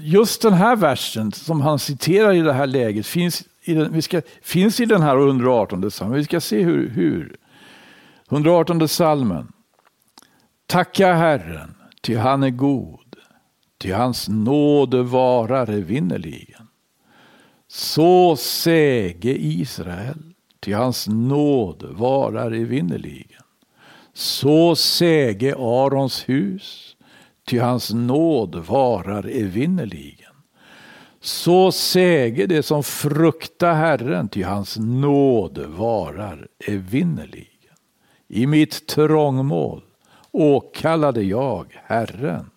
just 0.00 0.42
den 0.42 0.52
här 0.52 0.76
versen 0.76 1.32
som 1.32 1.60
han 1.60 1.78
citerar 1.78 2.32
i 2.32 2.40
det 2.40 2.52
här 2.52 2.66
läget 2.66 3.06
finns 3.06 3.44
i 3.62 3.74
den, 3.74 3.92
vi 3.92 4.02
ska, 4.02 4.22
finns 4.42 4.80
i 4.80 4.84
den 4.84 5.02
här 5.02 5.16
118 5.16 5.90
salmen. 5.90 6.16
Vi 6.16 6.24
ska 6.24 6.40
se 6.40 6.62
hur. 6.62 6.88
hur. 6.88 7.36
118 8.30 8.88
salmen. 8.88 9.51
Tacka 10.72 11.12
Herren, 11.14 11.74
ty 12.00 12.16
han 12.16 12.42
är 12.42 12.50
god, 12.50 13.16
ty 13.78 13.92
hans 13.92 14.28
nåde 14.28 15.02
varar 15.02 15.70
evinnerligen. 15.70 16.68
Så 17.68 18.36
säge 18.36 19.36
Israel, 19.38 20.34
ty 20.60 20.72
hans 20.72 21.08
nåd 21.08 21.82
varar 21.90 22.52
evinnerligen. 22.52 23.42
Så 24.12 24.76
säge 24.76 25.54
Arons 25.54 26.28
hus, 26.28 26.96
ty 27.46 27.58
hans 27.58 27.92
nåd 27.94 28.54
varar 28.54 29.28
evinnerligen. 29.28 30.34
Så 31.20 31.72
säge 31.72 32.46
det 32.46 32.62
som 32.62 32.82
fruktar 32.82 33.74
Herren, 33.74 34.28
ty 34.28 34.42
hans 34.42 34.78
nåd 34.78 35.58
varar 35.58 36.48
evinnerligen. 36.66 37.76
I 38.28 38.46
mitt 38.46 38.86
trångmål 38.86 39.82
åkallade 40.32 41.22
jag 41.22 41.80
Herren. 41.84 42.50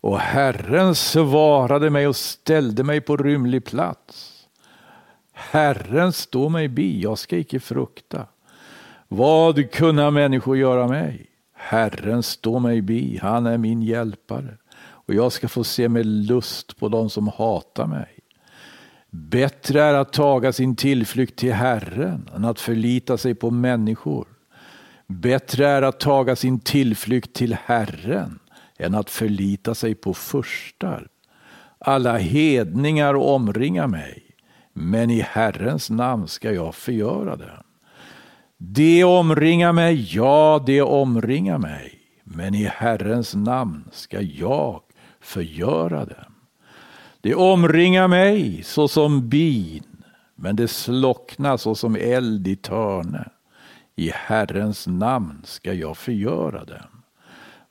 Och 0.00 0.18
Herren 0.18 0.94
svarade 0.94 1.90
mig 1.90 2.08
och 2.08 2.16
ställde 2.16 2.84
mig 2.84 3.00
på 3.00 3.16
rymlig 3.16 3.64
plats. 3.64 4.46
Herren 5.32 6.12
står 6.12 6.48
mig 6.48 6.68
bi, 6.68 7.00
jag 7.00 7.18
ska 7.18 7.36
icke 7.36 7.60
frukta. 7.60 8.26
Vad 9.08 9.70
kunna 9.70 10.10
människor 10.10 10.56
göra 10.56 10.88
mig? 10.88 11.26
Herren 11.54 12.22
står 12.22 12.60
mig 12.60 12.82
bi, 12.82 13.18
han 13.22 13.46
är 13.46 13.58
min 13.58 13.82
hjälpare 13.82 14.56
och 15.06 15.14
jag 15.14 15.32
ska 15.32 15.48
få 15.48 15.64
se 15.64 15.88
med 15.88 16.06
lust 16.06 16.76
på 16.78 16.88
dem 16.88 17.10
som 17.10 17.28
hatar 17.28 17.86
mig. 17.86 18.18
Bättre 19.10 19.82
är 19.82 19.94
att 19.94 20.12
taga 20.12 20.52
sin 20.52 20.76
tillflykt 20.76 21.38
till 21.38 21.52
Herren 21.52 22.30
än 22.34 22.44
att 22.44 22.60
förlita 22.60 23.18
sig 23.18 23.34
på 23.34 23.50
människor. 23.50 24.26
Bättre 25.20 25.68
är 25.68 25.82
att 25.82 26.00
taga 26.00 26.36
sin 26.36 26.60
tillflykt 26.60 27.32
till 27.32 27.56
Herren 27.64 28.38
än 28.78 28.94
att 28.94 29.10
förlita 29.10 29.74
sig 29.74 29.94
på 29.94 30.14
furstar. 30.14 31.08
Alla 31.78 32.18
hedningar 32.18 33.14
omringar 33.14 33.86
mig, 33.86 34.22
men 34.72 35.10
i 35.10 35.20
Herrens 35.20 35.90
namn 35.90 36.28
ska 36.28 36.52
jag 36.52 36.74
förgöra 36.74 37.36
dem. 37.36 37.62
De 38.58 39.04
omringar 39.04 39.72
mig, 39.72 40.16
ja, 40.16 40.62
de 40.66 40.82
omringar 40.82 41.58
mig, 41.58 41.98
men 42.24 42.54
i 42.54 42.64
Herrens 42.64 43.34
namn 43.34 43.88
ska 43.92 44.20
jag 44.20 44.82
förgöra 45.20 46.04
dem. 46.04 46.34
De 47.20 47.34
omringar 47.34 48.08
mig 48.08 48.62
såsom 48.62 49.28
bin, 49.28 50.04
men 50.36 50.56
det 50.56 50.68
slocknar 50.68 51.56
såsom 51.56 51.96
eld 51.96 52.48
i 52.48 52.56
törne. 52.56 53.31
I 53.96 54.10
Herrens 54.14 54.86
namn 54.86 55.40
ska 55.44 55.72
jag 55.72 55.96
förgöra 55.96 56.64
dem. 56.64 57.02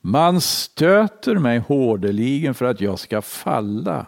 Man 0.00 0.40
stöter 0.40 1.36
mig 1.36 1.58
hårdeligen 1.58 2.54
för 2.54 2.64
att 2.64 2.80
jag 2.80 2.98
ska 2.98 3.22
falla, 3.22 4.06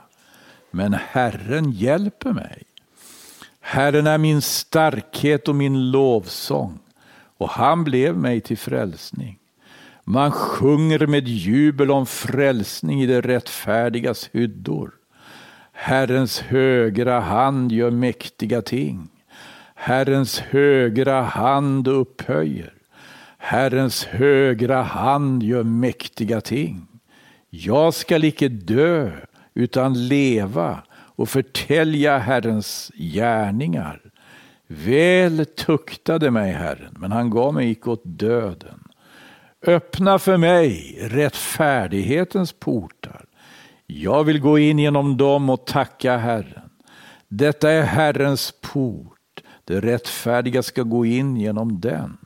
men 0.71 0.95
Herren 0.95 1.71
hjälper 1.71 2.33
mig. 2.33 2.63
Herren 3.61 4.07
är 4.07 4.19
min 4.19 4.43
starkhet 4.43 5.49
och 5.49 5.55
min 5.55 5.91
lovsång, 5.91 6.79
och 7.39 7.49
han 7.49 7.85
blev 7.85 8.19
mig 8.19 8.41
till 8.41 8.59
frälsning. 8.59 9.39
Man 10.05 10.33
sjunger 10.33 11.07
med 11.07 11.29
jubel 11.29 11.91
om 11.91 12.07
frälsning 12.07 13.03
i 13.03 13.07
det 13.07 13.21
rättfärdigas 13.21 14.31
hyddor. 14.33 14.91
Herrens 15.73 16.41
högra 16.41 17.21
hand 17.21 17.73
gör 17.73 17.91
mäktiga 17.91 18.63
ting. 18.63 19.09
Herrens 19.75 20.39
högra 20.39 21.23
hand 21.23 21.89
upphöjer. 21.89 22.73
Herrens 23.39 24.05
högra 24.05 24.83
hand 24.83 25.43
gör 25.43 25.63
mäktiga 25.63 26.41
ting. 26.41 26.87
Jag 27.51 27.95
skall 27.95 28.25
icke 28.25 28.49
dö, 28.49 29.11
utan 29.55 30.09
leva 30.09 30.83
och 30.91 31.29
förtälja 31.29 32.19
Herrens 32.19 32.93
gärningar. 32.95 34.01
Väl 34.67 35.47
tuktade 35.47 36.31
mig 36.31 36.53
Herren, 36.53 36.97
men 36.99 37.13
han 37.13 37.31
gav 37.31 37.55
mig 37.55 37.71
icke 37.71 37.91
åt 37.91 38.03
döden. 38.05 38.85
Öppna 39.67 40.19
för 40.19 40.37
mig 40.37 40.99
rättfärdighetens 41.01 42.53
portar. 42.53 43.25
Jag 43.87 44.25
vill 44.25 44.41
gå 44.41 44.59
in 44.59 44.79
genom 44.79 45.17
dem 45.17 45.51
och 45.51 45.67
tacka 45.67 46.17
Herren. 46.17 46.71
Detta 47.29 47.71
är 47.71 47.83
Herrens 47.83 48.55
port. 48.61 49.14
Det 49.65 49.81
rättfärdiga 49.81 50.63
ska 50.63 50.83
gå 50.83 51.07
in 51.07 51.37
genom 51.37 51.81
den. 51.81 52.17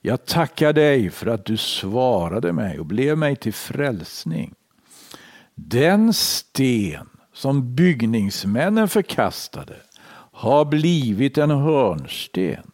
Jag 0.00 0.26
tackar 0.26 0.72
dig 0.72 1.10
för 1.10 1.26
att 1.26 1.44
du 1.44 1.56
svarade 1.56 2.52
mig 2.52 2.78
och 2.78 2.86
blev 2.86 3.18
mig 3.18 3.36
till 3.36 3.54
frälsning. 3.54 4.54
Den 5.54 6.12
sten 6.12 7.08
som 7.32 7.74
byggningsmännen 7.74 8.88
förkastade 8.88 9.76
har 10.32 10.64
blivit 10.64 11.38
en 11.38 11.50
hörnsten. 11.50 12.70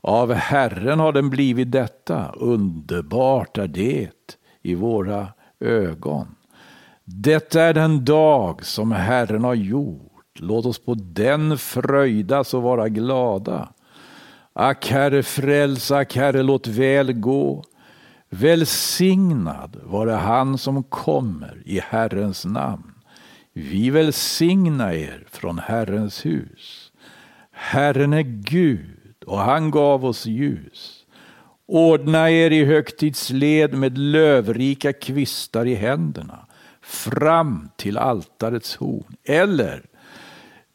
Av 0.00 0.32
Herren 0.32 1.00
har 1.00 1.12
den 1.12 1.30
blivit 1.30 1.72
detta, 1.72 2.32
underbart 2.36 3.58
är 3.58 3.68
det 3.68 4.10
i 4.62 4.74
våra 4.74 5.28
ögon. 5.60 6.26
Detta 7.04 7.62
är 7.62 7.74
den 7.74 8.04
dag 8.04 8.64
som 8.64 8.92
Herren 8.92 9.44
har 9.44 9.54
gjort, 9.54 10.05
låt 10.40 10.66
oss 10.66 10.78
på 10.78 10.94
den 10.94 11.58
fröjdas 11.58 12.54
och 12.54 12.62
vara 12.62 12.88
glada. 12.88 13.68
Ack 14.52 14.86
Herre, 14.86 15.22
fräls, 15.22 15.90
ack 15.90 16.16
Herre, 16.16 16.42
låt 16.42 16.66
väl 16.66 17.12
gå. 17.12 17.64
Välsignad 18.30 19.76
vare 19.84 20.10
han 20.10 20.58
som 20.58 20.82
kommer 20.82 21.62
i 21.64 21.80
Herrens 21.80 22.44
namn. 22.44 22.92
Vi 23.52 23.90
välsigna 23.90 24.94
er 24.94 25.24
från 25.30 25.58
Herrens 25.58 26.26
hus. 26.26 26.92
Herren 27.52 28.12
är 28.12 28.22
Gud 28.22 29.22
och 29.26 29.38
han 29.38 29.70
gav 29.70 30.04
oss 30.04 30.26
ljus. 30.26 31.06
Ordna 31.68 32.30
er 32.30 32.50
i 32.50 32.64
högtidsled 32.64 33.74
med 33.74 33.98
lövrika 33.98 34.92
kvistar 34.92 35.66
i 35.66 35.74
händerna 35.74 36.46
fram 36.82 37.68
till 37.76 37.98
altarets 37.98 38.76
horn. 38.76 39.16
Eller 39.24 39.82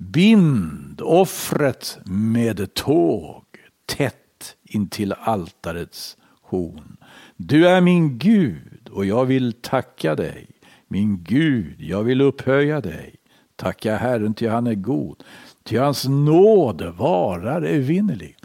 bind 0.02 1.02
offret 1.02 2.00
med 2.06 2.74
tåg 2.74 3.44
tätt 3.86 4.56
intill 4.64 5.14
altarets 5.14 6.18
horn. 6.42 6.98
Du 7.36 7.68
är 7.68 7.82
min 7.82 8.18
Gud 8.18 8.90
och 8.92 9.06
jag 9.06 9.26
vill 9.26 9.54
tacka 9.54 10.16
dig. 10.16 10.48
Min 10.88 11.24
Gud, 11.24 11.82
jag 11.82 12.04
vill 12.04 12.22
upphöja 12.22 12.82
dig. 12.82 13.16
Tacka 13.56 13.96
Herren 13.96 14.34
till 14.34 14.50
han 14.50 14.68
är 14.68 14.76
god, 14.76 15.24
till 15.64 15.80
hans 15.80 16.06
nåd 16.06 16.82
varar 16.82 17.62
evinnerlig. 17.62 18.38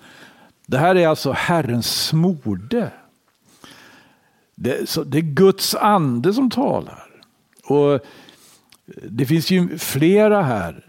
Det 0.67 0.79
här 0.79 0.95
är 0.95 1.09
alltså 1.09 1.33
Herrens 1.33 2.07
smorde. 2.07 2.91
Det, 4.55 4.89
så, 4.89 5.05
det 5.05 5.19
är 5.19 5.23
Guds 5.23 5.75
ande 5.75 6.33
som 6.33 6.51
talar. 6.51 7.23
Och 7.65 8.01
det 8.87 9.27
finns 9.27 9.51
ju 9.51 9.79
flera 9.79 10.43
här. 10.43 10.85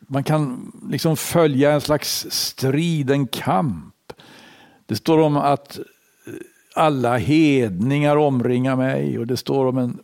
Man 0.00 0.24
kan 0.24 0.72
liksom 0.90 1.16
följa 1.16 1.72
en 1.72 1.80
slags 1.80 2.26
strid, 2.30 3.10
en 3.10 3.26
kamp. 3.26 4.12
Det 4.86 4.96
står 4.96 5.18
om 5.18 5.36
att 5.36 5.80
alla 6.74 7.16
hedningar 7.16 8.16
omringar 8.16 8.76
mig 8.76 9.18
och 9.18 9.26
det 9.26 9.36
står 9.36 9.66
om, 9.66 9.78
en, 9.78 9.98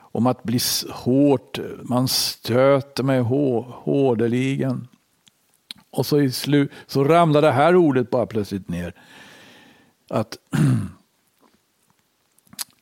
om 0.00 0.26
att 0.26 0.42
bli 0.42 0.58
hårt, 0.90 1.58
man 1.82 2.08
stöter 2.08 3.02
mig 3.02 3.20
hårdeligen. 3.20 4.88
Och 5.90 6.06
så 6.06 6.20
i 6.20 6.32
slu, 6.32 6.68
så 6.86 7.04
ramlar 7.04 7.42
det 7.42 7.52
här 7.52 7.76
ordet 7.76 8.10
bara 8.10 8.26
plötsligt 8.26 8.68
ner. 8.68 8.94
Att 10.08 10.38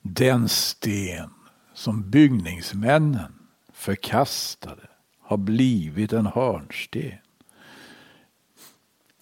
den 0.03 0.49
sten 0.49 1.31
som 1.75 2.11
byggningsmännen 2.11 3.38
förkastade 3.79 4.83
har 5.21 5.37
blivit 5.37 6.13
en 6.13 6.27
hörnsten. 6.27 7.13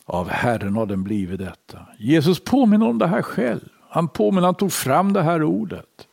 Av 0.05 0.29
Herren 0.29 0.77
har 0.77 0.87
den 0.87 1.05
blivit 1.05 1.39
detta. 1.39 1.87
Jesus 1.99 2.45
påminner 2.45 2.89
om 2.89 2.99
det 2.99 3.07
här 3.07 3.23
själv. 3.23 3.69
Han 3.89 4.09
påminner, 4.09 4.47
han 4.47 4.55
tog 4.55 4.73
fram 4.73 5.13
det 5.13 5.23
här 5.23 5.43
ordet. 5.43 6.09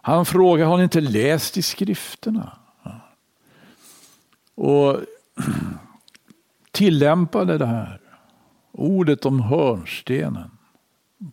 Han 0.00 0.26
frågar, 0.26 0.66
har 0.66 0.76
ni 0.76 0.82
inte 0.82 1.00
läst 1.00 1.56
i 1.56 1.62
skrifterna? 1.62 2.58
Och 4.54 5.00
tillämpade 6.70 7.58
det 7.58 7.66
här 7.66 8.00
ordet 8.72 9.26
om 9.26 9.40
hörnstenen 9.40 10.50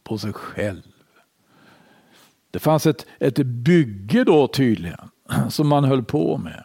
på 0.04 0.18
sig 0.18 0.34
själv. 0.34 0.84
Det 2.52 2.60
fanns 2.60 2.86
ett, 2.86 3.06
ett 3.20 3.38
bygge 3.38 4.24
då 4.24 4.48
tydligen 4.48 5.10
som 5.50 5.68
man 5.68 5.84
höll 5.84 6.04
på 6.04 6.38
med. 6.38 6.64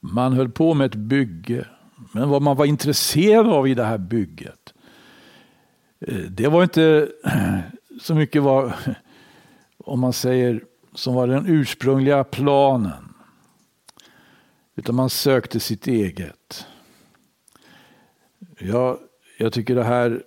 Man 0.00 0.32
höll 0.32 0.50
på 0.50 0.74
med 0.74 0.86
ett 0.86 0.94
bygge. 0.94 1.66
Men 2.12 2.28
vad 2.28 2.42
man 2.42 2.56
var 2.56 2.64
intresserad 2.64 3.46
av 3.46 3.68
i 3.68 3.74
det 3.74 3.84
här 3.84 3.98
bygget 3.98 4.74
eh, 6.00 6.14
det 6.14 6.48
var 6.48 6.62
inte 6.62 7.08
så 8.00 8.14
mycket 8.14 8.42
vad, 8.42 8.72
om 9.78 10.00
man 10.00 10.12
säger, 10.12 10.64
som 10.94 11.14
var 11.14 11.26
den 11.26 11.46
ursprungliga 11.46 12.24
planen. 12.24 13.14
Utan 14.76 14.94
man 14.94 15.10
sökte 15.10 15.60
sitt 15.60 15.86
eget. 15.86 16.66
Jag, 18.58 18.98
jag 19.38 19.52
tycker 19.52 19.74
det 19.74 19.84
här 19.84 20.22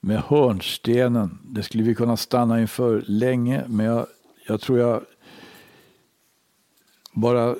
med 0.00 0.20
hörnstenen, 0.20 1.38
det 1.44 1.62
skulle 1.62 1.82
vi 1.82 1.94
kunna 1.94 2.16
stanna 2.16 2.60
inför 2.60 3.04
länge, 3.06 3.64
men 3.68 3.86
jag, 3.86 4.06
jag 4.46 4.60
tror 4.60 4.78
jag 4.78 5.02
bara 7.12 7.56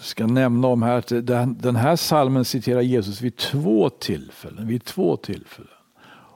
ska 0.00 0.26
nämna 0.26 0.68
om 0.68 0.82
här 0.82 0.98
att 0.98 1.08
den, 1.26 1.58
den 1.60 1.76
här 1.76 1.96
salmen 1.96 2.44
citerar 2.44 2.80
Jesus 2.80 3.20
vid 3.20 3.36
två 3.36 3.90
tillfällen. 3.90 4.66
Vid 4.66 4.84
två 4.84 5.16
tillfällen. 5.16 5.72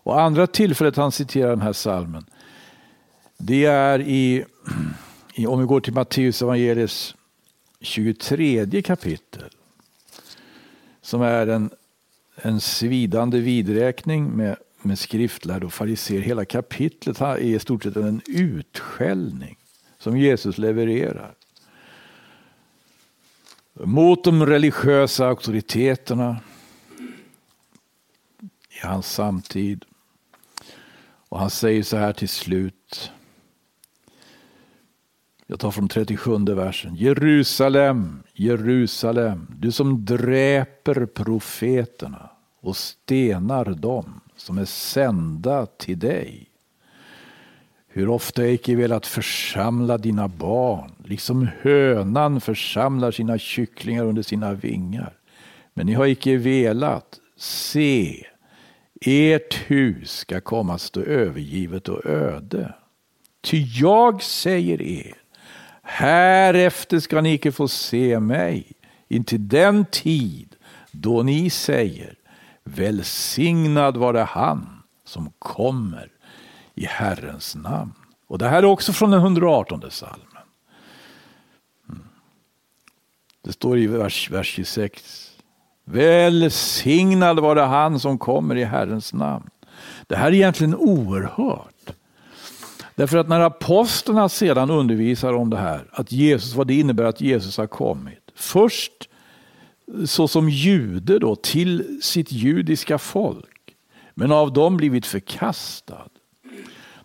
Och 0.04 0.20
andra 0.20 0.46
tillfället 0.46 0.96
han 0.96 1.12
citerar 1.12 1.50
den 1.50 1.60
här 1.60 1.72
salmen, 1.72 2.24
det 3.38 3.64
är 3.64 4.00
i, 4.00 4.44
i 5.34 5.46
om 5.46 5.60
vi 5.60 5.66
går 5.66 5.80
till 5.80 5.92
Matteus 5.92 6.42
evangeliets 6.42 7.14
23 7.80 8.82
kapitel. 8.82 9.50
Som 11.00 11.22
är 11.22 11.46
en, 11.46 11.70
en 12.36 12.60
svidande 12.60 13.40
vidräkning 13.40 14.30
med 14.30 14.56
med 14.84 14.98
skriftlärd 14.98 15.64
och 15.64 15.72
fariséer. 15.72 16.20
Hela 16.20 16.44
kapitlet 16.44 17.20
är 17.20 17.36
i 17.38 17.58
stort 17.58 17.82
sett 17.82 17.96
en 17.96 18.20
utskällning 18.26 19.58
som 19.98 20.18
Jesus 20.18 20.58
levererar. 20.58 21.34
Mot 23.74 24.24
de 24.24 24.46
religiösa 24.46 25.26
auktoriteterna 25.26 26.36
i 28.68 28.86
hans 28.86 29.12
samtid. 29.12 29.84
Och 31.28 31.38
han 31.38 31.50
säger 31.50 31.82
så 31.82 31.96
här 31.96 32.12
till 32.12 32.28
slut. 32.28 33.12
Jag 35.46 35.60
tar 35.60 35.70
från 35.70 35.88
37 35.88 36.38
versen. 36.38 36.96
Jerusalem, 36.96 38.22
Jerusalem, 38.32 39.46
du 39.58 39.72
som 39.72 40.04
dräper 40.04 41.06
profeterna 41.06 42.30
och 42.60 42.76
stenar 42.76 43.64
dem 43.64 44.21
som 44.42 44.58
är 44.58 44.64
sända 44.64 45.66
till 45.66 45.98
dig. 45.98 46.48
Hur 47.88 48.08
ofta 48.08 48.42
jag 48.42 48.52
icke 48.52 48.76
velat 48.76 49.06
församla 49.06 49.98
dina 49.98 50.28
barn, 50.28 50.92
liksom 51.04 51.48
hönan 51.60 52.40
församlar 52.40 53.10
sina 53.10 53.38
kycklingar 53.38 54.04
under 54.04 54.22
sina 54.22 54.54
vingar. 54.54 55.12
Men 55.74 55.86
ni 55.86 55.92
har 55.92 56.06
icke 56.06 56.36
velat. 56.36 57.20
Se, 57.36 58.26
ert 59.00 59.54
hus 59.54 60.10
ska 60.10 60.40
komma 60.40 60.78
stå 60.78 61.00
övergivet 61.00 61.88
och 61.88 62.06
öde. 62.06 62.74
Ty 63.40 63.66
jag 63.80 64.22
säger 64.22 64.82
er, 64.82 65.14
härefter 65.82 67.00
ska 67.00 67.20
ni 67.20 67.32
icke 67.32 67.52
få 67.52 67.68
se 67.68 68.20
mig, 68.20 68.72
intill 69.08 69.48
den 69.48 69.84
tid 69.84 70.56
då 70.90 71.22
ni 71.22 71.50
säger, 71.50 72.14
välsignad 72.64 73.96
vare 73.96 74.18
han 74.18 74.82
som 75.04 75.32
kommer 75.38 76.08
i 76.74 76.84
Herrens 76.84 77.54
namn. 77.54 77.92
Och 78.26 78.38
det 78.38 78.48
här 78.48 78.58
är 78.58 78.66
också 78.66 78.92
från 78.92 79.10
den 79.10 79.20
118 79.20 79.82
salmen. 79.90 80.18
Mm. 81.88 82.02
Det 83.42 83.52
står 83.52 83.78
i 83.78 83.86
vers, 83.86 84.30
vers 84.30 84.46
26. 84.46 85.32
Välsignad 85.84 87.40
vare 87.40 87.60
han 87.60 88.00
som 88.00 88.18
kommer 88.18 88.56
i 88.56 88.64
Herrens 88.64 89.12
namn. 89.12 89.50
Det 90.06 90.16
här 90.16 90.26
är 90.26 90.32
egentligen 90.32 90.74
oerhört. 90.74 91.92
Därför 92.94 93.18
att 93.18 93.28
när 93.28 93.40
apostlarna 93.40 94.28
sedan 94.28 94.70
undervisar 94.70 95.32
om 95.32 95.50
det 95.50 95.56
här, 95.56 95.88
att 95.92 96.12
Jesus, 96.12 96.54
vad 96.54 96.66
det 96.66 96.74
innebär 96.74 97.04
att 97.04 97.20
Jesus 97.20 97.56
har 97.56 97.66
kommit. 97.66 98.30
Först 98.34 99.08
såsom 100.06 100.48
jude 100.48 101.18
då 101.18 101.36
till 101.36 101.98
sitt 102.02 102.32
judiska 102.32 102.98
folk, 102.98 103.76
men 104.14 104.32
av 104.32 104.52
dem 104.52 104.76
blivit 104.76 105.06
förkastad. 105.06 106.08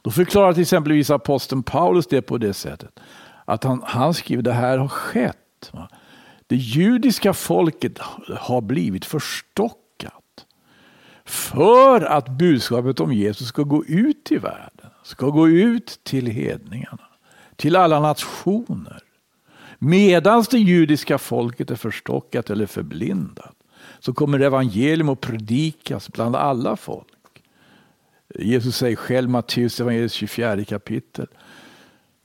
Då 0.02 0.12
förklarar 0.12 0.54
till 0.54 0.62
exempelvis 0.62 1.10
aposteln 1.10 1.64
Paulus 1.64 2.08
det 2.08 2.22
på 2.22 2.38
det 2.38 2.54
sättet 2.54 3.00
att 3.46 3.64
han, 3.64 3.82
han 3.86 4.14
skriver 4.14 4.44
det 4.44 4.54
här 4.54 4.78
har 4.78 4.88
skett. 4.88 5.72
Det 6.48 6.56
judiska 6.56 7.34
folket 7.34 8.00
har 8.40 8.62
blivit 8.62 9.06
förstockat 9.06 10.46
för 11.26 12.02
att 12.02 12.30
budskapet 12.30 13.00
om 13.00 13.14
Jesus 13.14 13.48
ska 13.48 13.64
gå 13.64 13.86
ut 13.86 14.32
i 14.32 14.38
världen, 14.38 14.90
ska 15.04 15.30
gå 15.30 15.50
ut 15.50 16.00
till 16.04 16.28
hedningarna, 16.28 17.08
till 17.56 17.76
alla 17.76 18.00
nationer. 18.00 19.04
Medan 19.80 20.46
det 20.52 20.60
judiska 20.60 21.18
folket 21.18 21.72
är 21.72 21.76
förstockat 21.76 22.50
eller 22.50 22.66
förblindat 22.66 23.56
så 24.00 24.14
kommer 24.14 24.40
evangelium 24.40 25.10
att 25.10 25.22
predikas 25.22 26.10
bland 26.10 26.36
alla 26.36 26.76
folk. 26.76 27.08
Jesus 28.36 28.78
säger 28.78 28.96
själv, 28.96 29.30
Matteus 29.30 29.80
evangeliets 29.80 30.14
24 30.14 30.64
kapitel. 30.64 31.28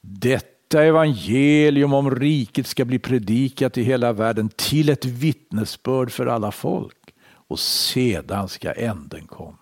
Detta 0.00 0.84
evangelium 0.84 1.94
om 1.94 2.14
riket 2.14 2.66
ska 2.66 2.84
bli 2.84 2.98
predikat 2.98 3.78
i 3.78 3.82
hela 3.82 4.12
världen 4.12 4.48
till 4.56 4.88
ett 4.88 5.04
vittnesbörd 5.04 6.12
för 6.12 6.26
alla 6.26 6.52
folk. 6.52 7.14
Och 7.48 7.58
sedan 7.58 8.48
ska 8.48 8.72
änden 8.72 9.26
komma. 9.26 9.56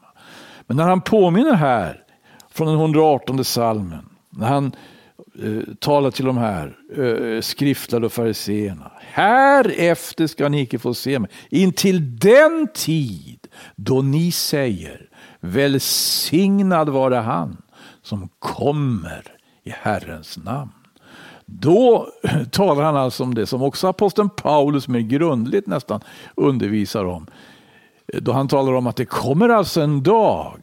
Men 0.66 0.76
när 0.76 0.84
han 0.84 1.00
påminner 1.00 1.54
här 1.54 2.04
från 2.50 2.66
den 2.66 2.76
118 2.76 3.44
salmen, 3.44 4.08
när 4.30 4.46
han 4.46 4.72
Eh, 5.42 5.74
talar 5.78 6.10
till 6.10 6.24
de 6.24 6.38
här 6.38 6.76
eh, 6.96 7.40
skriftlade 7.40 8.06
och 8.06 8.12
fariseerna. 8.12 8.92
Härefter 9.00 10.26
ska 10.26 10.48
ni 10.48 10.60
icke 10.60 10.78
få 10.78 10.94
se 10.94 11.18
mig, 11.18 11.30
intill 11.50 12.18
den 12.18 12.68
tid 12.74 13.46
då 13.76 14.02
ni 14.02 14.32
säger 14.32 15.06
Välsignad 15.40 16.88
vare 16.88 17.14
han 17.14 17.56
som 18.02 18.28
kommer 18.38 19.22
i 19.64 19.70
Herrens 19.70 20.38
namn. 20.38 20.70
Då 21.46 22.08
talar 22.50 22.82
han 22.82 22.96
alltså 22.96 23.22
om 23.22 23.34
det 23.34 23.46
som 23.46 23.62
också 23.62 23.88
aposteln 23.88 24.30
Paulus 24.30 24.88
mer 24.88 25.00
grundligt 25.00 25.66
nästan 25.66 26.00
undervisar 26.34 27.04
om. 27.04 27.26
Eh, 28.12 28.20
då 28.20 28.32
han 28.32 28.48
talar 28.48 28.72
om 28.72 28.86
att 28.86 28.96
det 28.96 29.04
kommer 29.04 29.48
alltså 29.48 29.80
en 29.80 30.02
dag 30.02 30.60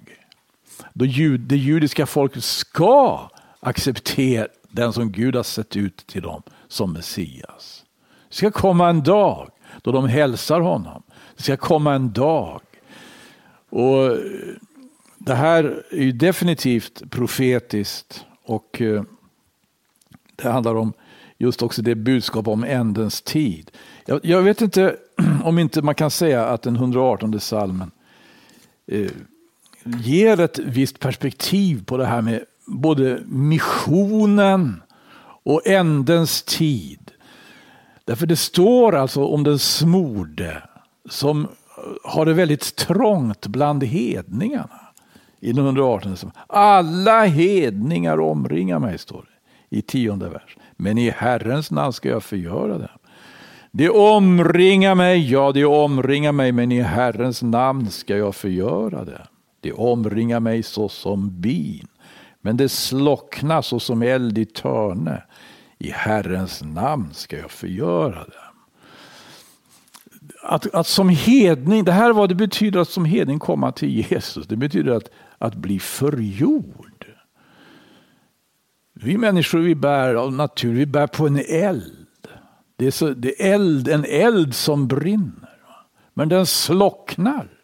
då 0.94 1.06
det 1.38 1.58
judiska 1.58 2.06
folket 2.06 2.44
ska 2.44 3.30
acceptera 3.68 4.48
den 4.70 4.94
som 4.94 5.12
Gud 5.12 5.36
har 5.36 5.44
sett 5.44 5.76
ut 5.76 5.98
till 6.08 6.22
dem 6.22 6.42
som 6.68 6.94
Messias. 6.94 7.86
Det 8.30 8.36
ska 8.36 8.52
komma 8.52 8.90
en 8.90 9.04
dag 9.04 9.50
då 9.82 9.92
de 9.92 10.08
hälsar 10.08 10.60
honom. 10.60 11.04
Det 11.36 11.44
ska 11.44 11.58
komma 11.58 11.94
en 11.94 12.14
dag. 12.14 12.62
Och 13.70 14.06
eh, 14.06 14.18
det 15.18 15.36
här 15.36 15.84
är 15.92 16.04
ju 16.04 16.12
definitivt 16.12 17.12
profetiskt 17.12 18.26
och 18.44 18.82
eh, 18.82 19.04
det 20.36 20.50
handlar 20.50 20.76
om 20.76 20.94
just 21.38 21.62
också 21.62 21.82
det 21.82 21.96
budskap 21.96 22.48
om 22.48 22.64
ändens 22.64 23.22
tid. 23.22 23.72
Jag, 24.06 24.20
jag 24.26 24.42
vet 24.42 24.62
inte 24.62 24.96
om 25.44 25.60
inte 25.60 25.82
man 25.82 25.96
kan 25.96 26.12
säga 26.12 26.46
att 26.46 26.62
den 26.62 26.76
118 26.76 27.40
salmen 27.40 27.92
eh, 28.88 29.12
ger 29.84 30.40
ett 30.40 30.60
visst 30.60 31.00
perspektiv 31.00 31.86
på 31.86 31.98
det 31.98 32.06
här 32.06 32.22
med 32.22 32.46
både 32.68 33.24
missionen 33.26 34.82
och 35.44 35.68
ändens 35.68 36.44
tid. 36.44 37.12
Därför 38.06 38.26
det 38.26 38.36
står 38.36 38.96
alltså 38.96 39.26
om 39.26 39.44
den 39.44 39.60
smorde 39.60 40.64
som 41.10 41.48
har 42.04 42.26
det 42.26 42.34
väldigt 42.34 42.76
trångt 42.76 43.48
bland 43.48 43.84
hedningarna 43.84 44.80
i 45.40 45.52
den 45.52 45.66
118. 45.66 46.16
Alla 46.48 47.26
hedningar 47.26 48.20
omringar 48.20 48.80
mig, 48.80 48.98
står 48.98 49.26
det 49.30 49.78
i 49.78 49.82
tionde 49.82 50.30
vers. 50.30 50.58
Men 50.76 50.98
i 50.98 51.10
Herrens 51.10 51.72
namn 51.72 51.94
ska 51.94 52.10
jag 52.10 52.24
förgöra 52.24 52.78
det. 52.78 52.90
Det 53.72 53.90
omringar 53.90 54.96
mig, 54.96 55.32
ja 55.32 55.52
det 55.52 55.66
omringar 55.66 56.32
mig, 56.32 56.52
men 56.52 56.72
i 56.72 56.82
Herrens 56.82 57.42
namn 57.42 57.90
ska 57.90 58.18
jag 58.18 58.36
förgöra 58.36 59.06
det. 59.06 59.28
Det 59.62 59.72
omringar 59.72 60.40
mig 60.40 60.64
såsom 60.64 61.42
bin, 61.42 61.88
men 62.48 62.58
det 62.58 62.70
slocknar 62.70 63.62
såsom 63.62 64.02
eld 64.02 64.38
i 64.38 64.46
törne. 64.46 65.24
I 65.78 65.92
Herrens 65.92 66.64
namn 66.64 67.14
ska 67.14 67.38
jag 67.38 67.52
förgöra 67.52 68.16
dem. 68.16 68.56
Att, 70.44 70.74
att 70.74 70.88
som 70.88 71.10
hedning, 71.10 71.84
det 71.84 71.92
här 71.92 72.10
är 72.10 72.14
vad 72.14 72.30
det 72.30 72.36
betyder 72.36 72.80
att 72.80 72.90
som 72.90 73.06
hedning 73.06 73.40
komma 73.40 73.72
till 73.72 73.90
Jesus. 73.90 74.48
Det 74.48 74.56
betyder 74.56 74.92
att 74.92 75.10
att 75.38 75.56
bli 75.56 75.80
förgjord. 75.80 77.06
Vi 78.94 79.18
människor 79.18 79.60
vi 79.60 79.76
bär 79.76 80.16
av 80.16 80.34
natur, 80.34 80.74
vi 80.74 80.86
bär 80.86 81.08
på 81.08 81.28
en 81.28 81.40
eld. 81.48 82.08
Det 82.76 82.88
är, 82.88 82.92
så, 82.92 83.10
det 83.10 83.42
är 83.42 83.54
eld, 83.54 83.88
en 83.88 84.06
eld 84.06 84.56
som 84.56 84.88
brinner. 84.88 85.60
Men 86.14 86.30
den 86.30 86.46
slocknar. 86.46 87.57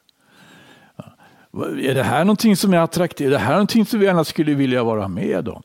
Är 1.62 1.96
det 1.96 2.04
här 2.04 2.26
någonting 2.26 2.56
som 2.56 2.74
är 2.74 2.78
attraktivt? 2.78 3.28
Är 3.28 3.32
det 3.32 3.38
här 3.38 3.54
någonting 3.54 3.86
som 3.86 4.00
vi 4.00 4.06
gärna 4.06 4.24
skulle 4.24 4.54
vilja 4.54 4.84
vara 4.84 5.08
med 5.08 5.48
om? 5.48 5.64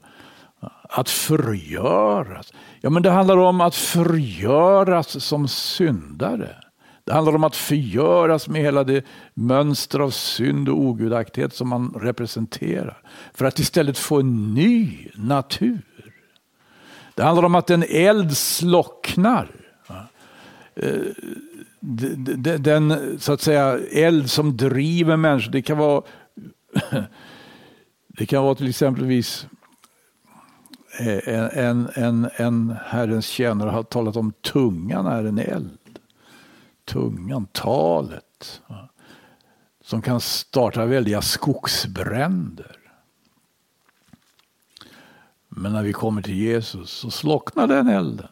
Att 0.83 1.11
förgöras. 1.11 2.53
Ja, 2.81 2.91
men 2.91 3.03
det 3.03 3.11
handlar 3.11 3.37
om 3.37 3.61
att 3.61 3.75
förgöras 3.75 5.25
som 5.25 5.49
syndare. 5.49 6.57
Det 7.05 7.13
handlar 7.13 7.35
om 7.35 7.45
att 7.45 7.57
förgöras 7.57 8.49
med 8.49 8.63
hela 8.63 8.85
det 8.85 9.05
mönster 9.35 10.01
av 10.01 10.11
synd 10.11 10.69
och 10.69 10.81
ogudaktighet 10.81 11.55
som 11.55 11.69
man 11.69 11.95
representerar. 12.01 13.03
För 13.35 13.45
att 13.45 13.59
istället 13.59 13.99
få 13.99 14.21
en 14.21 14.55
ny 14.55 15.09
natur. 15.15 15.83
Det 17.15 17.23
handlar 17.23 17.45
om 17.45 17.55
att 17.55 17.71
en 17.71 17.85
eld 17.89 18.37
slocknar. 18.37 19.49
Eh, 20.75 20.93
den 21.81 23.19
så 23.21 23.33
att 23.33 23.41
säga 23.41 23.79
eld 23.91 24.31
som 24.31 24.57
driver 24.57 25.17
människor. 25.17 25.53
Det 25.53 25.63
kan 25.63 25.79
vara, 25.79 26.03
det 28.09 28.27
kan 28.27 28.45
vara 28.45 28.55
till 28.55 28.69
exempelvis 28.69 29.47
eh, 31.01 31.35
en, 31.35 31.51
en, 31.51 31.89
en, 31.95 32.31
en 32.37 32.77
Herrens 32.85 33.27
tjänare 33.27 33.71
har 33.71 33.83
talat 33.83 34.17
om 34.17 34.33
tungan 34.33 35.07
är 35.07 35.25
en 35.25 35.39
eld 35.39 35.79
tungan, 36.89 37.47
talet. 37.53 38.63
som 39.81 40.03
kan 40.03 40.21
starta 40.21 40.87
väldiga 40.87 41.23
skogsbränder. 41.23 42.79
Men 45.49 45.73
när 45.73 45.83
vi 45.83 45.93
kommer 45.93 46.23
till 46.23 46.35
Jesus 46.35 46.91
så 46.91 47.11
slocknar 47.11 47.67
den 47.67 47.89
elden. 47.89 48.29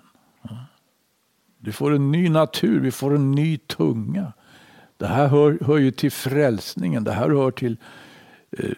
Du 1.67 1.73
får 1.73 1.95
en 1.95 2.13
ny 2.13 2.29
natur, 2.29 2.81
vi 2.81 2.91
får 2.91 3.15
en 3.15 3.33
ny 3.33 3.59
tunga. 3.59 4.33
Det 4.97 5.07
här 5.07 5.29
hör, 5.29 5.59
hör 5.67 5.79
ju 5.79 5.91
till 5.91 6.13
frälsningen, 6.13 7.05
det 7.05 7.13
här 7.13 7.29
hör 7.29 7.51
till 7.51 7.77
eh, 8.51 8.71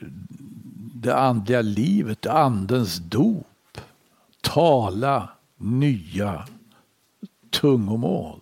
det 0.94 1.16
andliga 1.16 1.62
livet, 1.62 2.26
andens 2.26 2.96
dop. 2.96 3.78
Tala 4.40 5.28
nya 5.56 6.48
tungomål. 7.50 8.40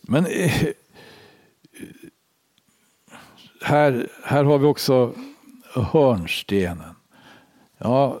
Men 0.00 0.26
eh, 0.26 0.66
här, 3.62 4.08
här 4.24 4.44
har 4.44 4.58
vi 4.58 4.66
också 4.66 5.14
hörnstenen. 5.74 6.94
Ja, 7.78 8.20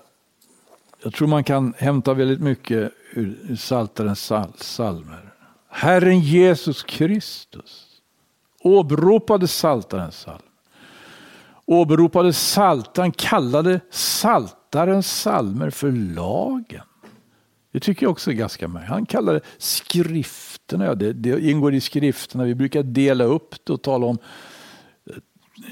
jag 1.02 1.12
tror 1.12 1.28
man 1.28 1.44
kan 1.44 1.74
hämta 1.78 2.14
väldigt 2.14 2.40
mycket 2.40 2.92
ur 3.12 3.56
Psaltarens 3.56 4.32
psalmer. 4.58 5.34
Herren 5.68 6.20
Jesus 6.20 6.82
Kristus 6.82 7.86
åberopade 8.60 9.46
Psaltarens 9.46 10.20
salm. 10.20 10.42
Åberopade 11.66 12.32
Psaltaren, 12.32 13.12
kallade 13.12 13.80
Psaltarens 13.90 15.06
psalmer 15.06 15.70
för 15.70 15.92
lagen. 15.92 16.82
Det 17.72 17.80
tycker 17.80 18.06
jag 18.06 18.10
också 18.10 18.30
är 18.30 18.34
ganska 18.34 18.68
märkligt. 18.68 18.90
Han 18.90 19.06
kallade 19.06 19.40
skrifterna, 19.58 20.94
det, 20.94 21.12
det 21.12 21.40
ingår 21.40 21.74
i 21.74 21.80
skrifterna, 21.80 22.44
vi 22.44 22.54
brukar 22.54 22.82
dela 22.82 23.24
upp 23.24 23.54
det 23.64 23.72
och 23.72 23.82
tala 23.82 24.06
om 24.06 24.18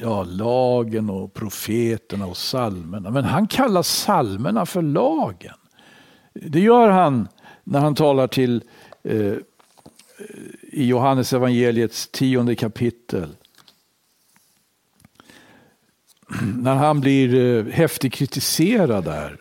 ja, 0.03 0.25
lagen 0.25 1.11
och 1.11 1.35
profeterna 1.35 2.27
och 2.27 2.37
salmerna. 2.37 3.11
Men 3.11 3.25
han 3.25 3.47
kallar 3.47 3.83
salmerna 3.83 4.67
för 4.67 4.83
lagen. 4.83 5.55
Det 6.33 6.61
gör 6.61 6.89
han 6.89 7.29
när 7.65 7.81
han 7.81 7.95
talar 7.95 8.27
till 8.27 8.63
eh, 9.03 9.35
i 10.63 10.87
Johannes 10.87 11.33
evangeliets 11.33 12.09
tionde 12.09 12.55
kapitel. 12.55 13.37
När 16.57 16.75
han 16.75 17.01
blir 17.01 17.35
eh, 17.35 17.73
häftigt 17.73 18.13
kritiserad 18.13 19.05
där 19.05 19.41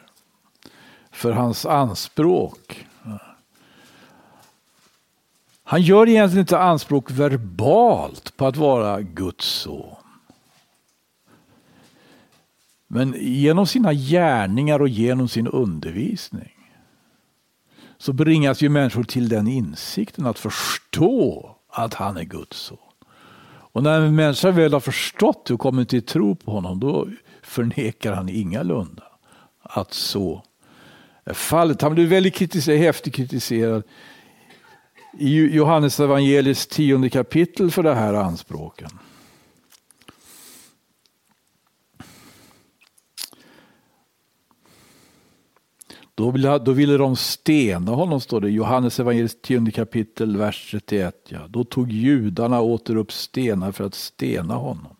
för 1.11 1.31
hans 1.31 1.65
anspråk. 1.65 2.87
Han 5.63 5.81
gör 5.81 6.09
egentligen 6.09 6.41
inte 6.41 6.59
anspråk 6.59 7.11
verbalt 7.11 8.37
på 8.37 8.47
att 8.47 8.57
vara 8.57 9.01
Guds 9.01 9.45
son. 9.45 9.95
Men 12.87 13.15
genom 13.17 13.67
sina 13.67 13.93
gärningar 13.93 14.81
och 14.81 14.89
genom 14.89 15.27
sin 15.27 15.47
undervisning 15.47 16.56
så 17.97 18.13
bringas 18.13 18.61
ju 18.61 18.69
människor 18.69 19.03
till 19.03 19.29
den 19.29 19.47
insikten 19.47 20.25
att 20.25 20.39
förstå 20.39 21.49
att 21.69 21.93
han 21.93 22.17
är 22.17 22.23
Guds 22.23 22.57
son. 22.57 22.77
Och 23.71 23.83
när 23.83 24.01
en 24.01 24.15
människa 24.15 24.51
väl 24.51 24.73
har 24.73 24.79
förstått 24.79 25.51
och 25.51 25.59
kommit 25.59 25.89
till 25.89 26.01
tro 26.01 26.35
på 26.35 26.51
honom 26.51 26.79
då 26.79 27.07
förnekar 27.43 28.13
han 28.13 28.29
ingalunda 28.29 29.03
att 29.61 29.93
så 29.93 30.43
är 31.23 31.33
fallet. 31.33 31.81
Han 31.81 31.93
blir 31.93 32.07
väldigt 32.07 32.35
kritiserad, 32.35 32.79
häftigt 32.79 33.13
kritiserad 33.13 33.83
i 35.19 35.55
Johannes 35.55 35.99
evangeliets 35.99 36.67
tionde 36.67 37.09
kapitel 37.09 37.71
för 37.71 37.83
det 37.83 37.93
här 37.93 38.13
anspråken. 38.13 38.89
Då 46.17 46.31
ville, 46.31 46.57
då 46.57 46.71
ville 46.71 46.97
de 46.97 47.15
stena 47.15 47.91
honom, 47.91 48.21
står 48.21 48.41
det 48.41 48.49
i 48.49 48.51
Johannes 48.51 48.99
evangeliet 48.99 49.41
10 49.41 49.71
kapitel, 49.71 50.37
vers 50.37 50.71
31. 50.71 51.15
Ja. 51.29 51.39
Då 51.49 51.63
tog 51.63 51.91
judarna 51.91 52.61
åter 52.61 52.95
upp 52.95 53.11
stenar 53.11 53.71
för 53.71 53.83
att 53.83 53.93
stena 53.93 54.55
honom. 54.55 54.95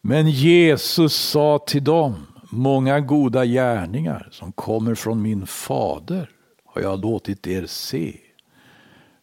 Men 0.00 0.30
Jesus 0.30 1.14
sa 1.14 1.58
till 1.66 1.84
dem, 1.84 2.14
många 2.50 3.00
goda 3.00 3.44
gärningar 3.44 4.28
som 4.32 4.52
kommer 4.52 4.94
från 4.94 5.22
min 5.22 5.46
fader 5.46 6.30
har 6.64 6.82
jag 6.82 7.00
låtit 7.00 7.46
er 7.46 7.66
se. 7.66 8.16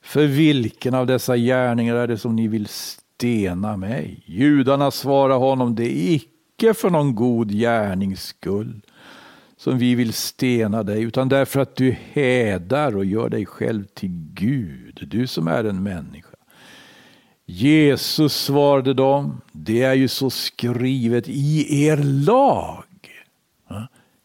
För 0.04 0.26
vilken 0.26 0.94
av 0.94 1.08
dessa 1.08 1.38
gärningar 1.38 1.96
är 1.96 2.08
det 2.08 2.18
som 2.18 2.36
ni 2.36 2.48
vill 2.48 2.68
stena 2.68 3.78
mig? 3.78 4.24
Judarna 4.26 4.92
svarade 4.92 5.40
honom, 5.40 5.76
det 5.76 5.86
är 5.86 6.16
icke 6.16 6.74
för 6.74 6.90
någon 6.90 7.16
god 7.16 7.52
gärnings 7.52 8.24
skull 8.24 8.82
som 9.64 9.78
vi 9.78 9.96
vill 9.96 10.14
stena 10.14 10.84
dig, 10.84 11.04
utan 11.04 11.30
därför 11.30 11.60
att 11.60 11.76
du 11.76 11.96
hädar 12.12 12.98
och 12.98 13.06
gör 13.06 13.30
dig 13.30 13.46
själv 13.46 13.86
till 13.86 14.10
Gud, 14.34 15.08
du 15.08 15.28
som 15.28 15.48
är 15.48 15.64
en 15.64 15.84
människa. 15.84 16.36
Jesus 17.46 18.34
svarade 18.34 18.94
dem, 18.94 19.42
det 19.52 19.82
är 19.82 19.94
ju 19.94 20.08
så 20.08 20.30
skrivet 20.30 21.28
i 21.28 21.86
er 21.86 21.98
lag. 21.98 22.86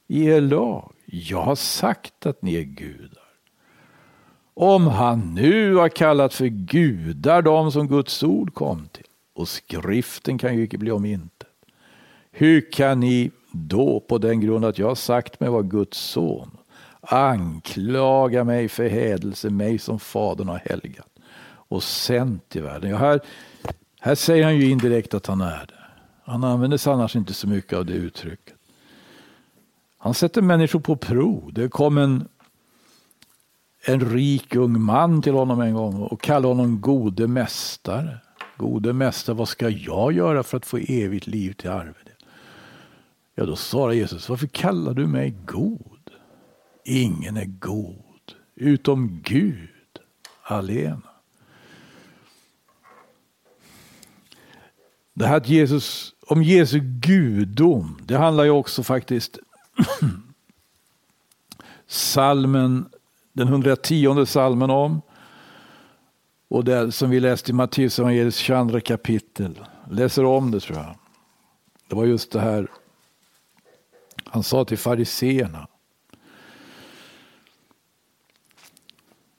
I 0.09 0.25
er 0.25 0.41
lag. 0.41 0.93
Jag 1.07 1.43
har 1.43 1.57
sagt 1.57 2.27
att 2.27 2.43
ni 2.43 2.55
är 2.55 2.63
gudar. 2.63 3.29
Om 4.55 4.87
han 4.87 5.35
nu 5.35 5.75
har 5.75 5.89
kallat 5.89 6.35
för 6.35 6.47
gudar 6.47 7.43
de 7.43 7.73
som 7.73 7.89
Guds 7.89 8.23
ord 8.23 8.55
kom 8.55 8.89
till, 8.93 9.07
och 9.35 9.49
skriften 9.49 10.39
kan 10.39 10.57
ju 10.57 10.63
inte 10.63 10.79
bli 10.79 10.91
om 10.91 11.05
intet. 11.05 11.49
Hur 12.31 12.73
kan 12.73 13.01
ni 13.01 13.31
då 13.51 14.01
på 14.01 14.19
den 14.19 14.41
grund 14.41 14.65
att 14.65 14.79
jag 14.79 14.89
har 14.89 14.95
sagt 14.95 15.41
mig 15.41 15.51
vara 15.51 15.63
Guds 15.63 15.99
son 15.99 16.59
anklaga 17.01 18.45
mig 18.45 18.69
för 18.69 18.89
hädelse, 18.89 19.51
mig 19.51 19.79
som 19.79 19.99
Fadern 19.99 20.49
har 20.49 20.63
helgat 20.65 21.09
och 21.51 21.83
sänt 21.83 22.57
i 22.57 22.61
världen. 22.61 22.91
Ja, 22.91 22.97
här, 22.97 23.21
här 24.01 24.15
säger 24.15 24.45
han 24.45 24.57
ju 24.57 24.71
indirekt 24.71 25.15
att 25.15 25.27
han 25.27 25.41
är 25.41 25.67
det. 25.69 25.75
Han 26.25 26.45
använder 26.45 26.77
sig 26.77 26.93
annars 26.93 27.17
inte 27.17 27.35
så 27.35 27.49
mycket 27.49 27.73
av 27.79 27.87
det 27.87 27.93
uttrycket. 27.93 28.55
Han 29.99 30.15
sätter 30.15 30.43
människor 30.43 30.81
på 30.81 30.97
prov. 30.97 31.51
Det 31.53 31.69
kom 31.69 31.99
en, 31.99 32.29
en 33.87 34.01
rik 34.01 34.55
ung 34.55 34.81
man 34.81 35.23
till 35.23 35.35
honom 35.35 35.61
en 35.61 35.75
gång 35.75 36.03
och 36.03 36.21
kallade 36.21 36.49
honom 36.49 36.81
gode 36.81 37.27
mästare. 37.27 38.19
Gode 38.57 38.93
mästare, 38.93 39.37
vad 39.37 39.49
ska 39.49 39.69
jag 39.69 40.13
göra 40.13 40.43
för 40.43 40.57
att 40.57 40.67
få 40.67 40.77
evigt 40.77 41.27
liv 41.27 41.53
till 41.53 41.71
arvet? 41.71 42.08
Ja, 43.39 43.47
då 43.47 43.57
svarar 43.57 43.93
Jesus, 43.93 44.29
varför 44.29 44.47
kallar 44.47 44.95
du 44.95 45.07
mig 45.07 45.35
god? 45.47 46.11
Ingen 46.85 47.37
är 47.37 47.45
god 47.45 48.35
utom 48.55 49.21
Gud 49.23 49.99
alena. 50.43 51.03
Det 55.15 55.27
här 55.27 55.37
att 55.37 55.49
Jesus, 55.49 56.15
om 56.27 56.43
Jesu 56.43 56.81
gudom, 56.81 58.01
det 58.05 58.17
handlar 58.17 58.45
ju 58.45 58.51
också 58.51 58.83
faktiskt 58.83 59.39
salmen, 61.87 62.89
den 63.33 63.49
110 63.49 64.27
salmen 64.27 64.71
om. 64.71 65.03
Och 66.49 66.65
det 66.65 66.93
som 66.93 67.11
vi 67.11 67.21
läste 67.21 67.51
i 67.51 67.55
Matteus 67.55 67.99
evangeliets 67.99 68.37
22 68.37 68.81
kapitel. 68.81 69.65
Läser 69.91 70.25
om 70.25 70.51
det 70.51 70.61
tror 70.61 70.79
jag. 70.79 70.97
Det 71.89 71.97
var 71.97 72.05
just 72.05 72.33
det 72.33 72.41
här 72.41 72.69
han 74.31 74.43
sa 74.43 74.65
till 74.65 74.79
fariseerna. 74.79 75.69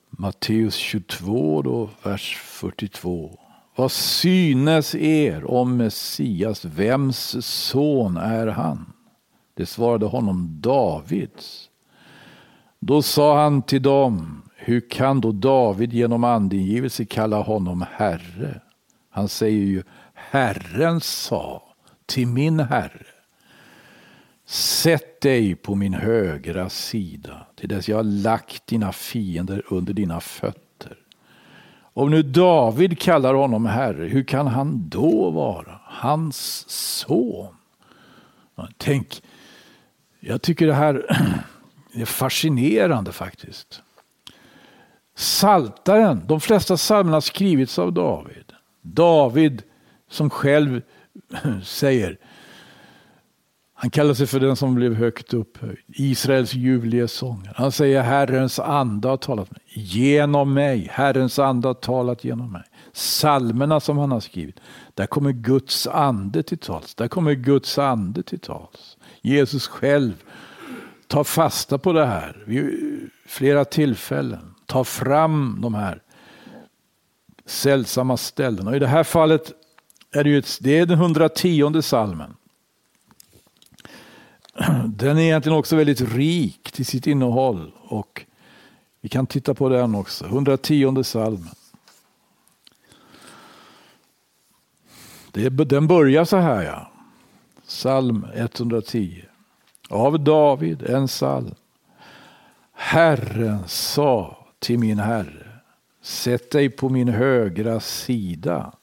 Matteus 0.09 0.75
22, 0.75 1.61
då, 1.61 1.89
vers 2.03 2.37
42. 2.37 3.39
Vad 3.75 3.91
synes 3.91 4.95
er 4.95 5.51
om 5.51 5.77
Messias? 5.77 6.65
Vems 6.65 7.45
son 7.45 8.17
är 8.17 8.47
han? 8.47 8.93
Det 9.53 9.65
svarade 9.65 10.05
honom 10.05 10.61
Davids. 10.61 11.69
Då 12.79 13.01
sa 13.01 13.43
han 13.43 13.61
till 13.61 13.81
dem, 13.81 14.41
hur 14.55 14.89
kan 14.89 15.21
då 15.21 15.31
David 15.31 15.93
genom 15.93 16.23
andingivelse 16.23 17.05
kalla 17.05 17.41
honom 17.41 17.85
Herre? 17.91 18.61
Han 19.09 19.29
säger 19.29 19.65
ju, 19.65 19.83
Herren 20.13 21.01
sa 21.01 21.63
till 22.05 22.27
min 22.27 22.59
Herre. 22.59 23.05
Sätt 24.49 25.21
dig 25.21 25.55
på 25.55 25.75
min 25.75 25.93
högra 25.93 26.69
sida 26.69 27.45
till 27.55 27.69
dess 27.69 27.89
jag 27.89 27.95
har 27.95 28.03
lagt 28.03 28.67
dina 28.67 28.91
fiender 28.91 29.63
under 29.67 29.93
dina 29.93 30.19
fötter. 30.19 30.97
Om 31.81 32.09
nu 32.11 32.23
David 32.23 32.99
kallar 32.99 33.33
honom 33.33 33.65
herre, 33.65 34.07
hur 34.07 34.23
kan 34.23 34.47
han 34.47 34.89
då 34.89 35.29
vara 35.29 35.79
hans 35.85 36.69
son? 36.69 37.55
Tänk, 38.77 39.21
jag 40.19 40.41
tycker 40.41 40.67
det 40.67 40.73
här 40.73 41.05
är 41.93 42.05
fascinerande 42.05 43.11
faktiskt. 43.11 43.81
Saltaren, 45.15 46.23
de 46.27 46.41
flesta 46.41 46.75
psalmerna 46.75 47.15
har 47.15 47.21
skrivits 47.21 47.79
av 47.79 47.93
David. 47.93 48.53
David 48.81 49.63
som 50.09 50.29
själv 50.29 50.81
säger 51.63 52.17
han 53.81 53.89
kallar 53.89 54.13
sig 54.13 54.27
för 54.27 54.39
den 54.39 54.55
som 54.55 54.75
blev 54.75 54.95
högt 54.95 55.33
upphöjd. 55.33 55.77
Israels 55.87 56.53
ljuvliga 56.53 57.07
sångare. 57.07 57.53
Han 57.55 57.71
säger 57.71 58.01
Herrens 58.01 58.59
ande 58.59 59.07
har 59.07 59.17
talat 59.17 59.51
med, 59.51 59.61
genom 59.73 60.53
mig. 60.53 60.87
Herrens 60.91 61.39
ande 61.39 61.67
har 61.67 61.73
talat 61.73 62.23
genom 62.23 62.51
mig. 62.51 62.63
Salmerna 62.93 63.79
som 63.79 63.97
han 63.97 64.11
har 64.11 64.19
skrivit. 64.19 64.59
Där 64.93 65.05
kommer 65.05 65.31
Guds 65.31 65.87
ande 65.87 66.43
till 66.43 66.57
tals. 66.57 66.95
Där 66.95 67.07
kommer 67.07 67.33
Guds 67.33 67.77
ande 67.77 68.23
till 68.23 68.39
tals. 68.39 68.97
Jesus 69.21 69.67
själv 69.67 70.13
tar 71.07 71.23
fasta 71.23 71.77
på 71.77 71.93
det 71.93 72.05
här 72.05 72.43
vid 72.45 73.09
flera 73.27 73.65
tillfällen. 73.65 74.55
Tar 74.65 74.83
fram 74.83 75.57
de 75.61 75.73
här 75.73 76.01
sällsamma 77.45 78.17
ställena. 78.17 78.69
Och 78.69 78.75
I 78.75 78.79
det 78.79 78.87
här 78.87 79.03
fallet 79.03 79.51
är 80.11 80.23
det, 80.23 80.29
ju 80.29 80.37
ett, 80.37 80.57
det 80.61 80.79
är 80.79 80.85
den 80.85 80.99
110 80.99 81.81
salmen. 81.81 82.35
Den 84.85 85.17
är 85.17 85.21
egentligen 85.21 85.57
också 85.57 85.75
väldigt 85.75 86.01
rik 86.01 86.71
till 86.71 86.85
sitt 86.85 87.07
innehåll. 87.07 87.71
Och 87.77 88.25
vi 89.01 89.09
kan 89.09 89.27
titta 89.27 89.53
på 89.53 89.69
den 89.69 89.95
också. 89.95 90.25
110 90.25 91.03
salmen. 91.03 91.49
Den 95.67 95.87
börjar 95.87 96.25
så 96.25 96.37
här 96.37 96.63
ja. 96.63 96.91
Psalm 97.67 98.27
110. 98.33 99.25
Av 99.89 100.19
David, 100.23 100.83
en 100.83 101.07
psalm. 101.07 101.55
Herren 102.73 103.59
sa 103.67 104.37
till 104.59 104.79
min 104.79 104.99
herre. 104.99 105.49
Sätt 106.01 106.51
dig 106.51 106.69
på 106.69 106.89
min 106.89 107.07
högra 107.07 107.79
sida. 107.79 108.73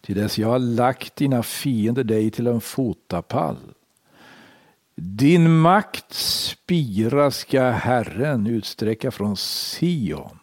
Till 0.00 0.16
dess 0.16 0.38
jag 0.38 0.48
har 0.48 0.58
lagt 0.58 1.16
dina 1.16 1.42
fiender 1.42 2.04
dig 2.04 2.30
till 2.30 2.46
en 2.46 2.60
fotapall. 2.60 3.69
Din 5.02 5.58
makt 5.58 6.12
spira 6.12 7.30
ska 7.30 7.70
Herren 7.70 8.46
utsträcka 8.46 9.10
från 9.10 9.36
Sion. 9.36 10.38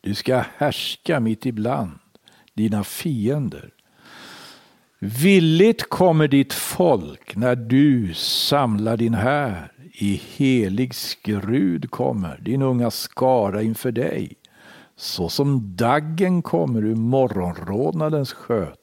Du 0.00 0.14
ska 0.14 0.44
härska 0.56 1.20
mitt 1.20 1.46
ibland 1.46 1.90
dina 2.54 2.84
fiender. 2.84 3.70
Villigt 4.98 5.88
kommer 5.88 6.28
ditt 6.28 6.52
folk 6.52 7.36
när 7.36 7.56
du 7.56 8.14
samlar 8.14 8.96
din 8.96 9.14
här. 9.14 9.72
I 9.92 10.22
helig 10.36 10.94
skrud 10.94 11.90
kommer 11.90 12.38
din 12.40 12.62
unga 12.62 12.90
skara 12.90 13.62
inför 13.62 13.92
dig. 13.92 14.32
Så 14.96 15.28
som 15.28 15.76
daggen 15.76 16.42
kommer 16.42 16.84
ur 16.84 16.96
morgonrodnadens 16.96 18.32
sköte. 18.32 18.81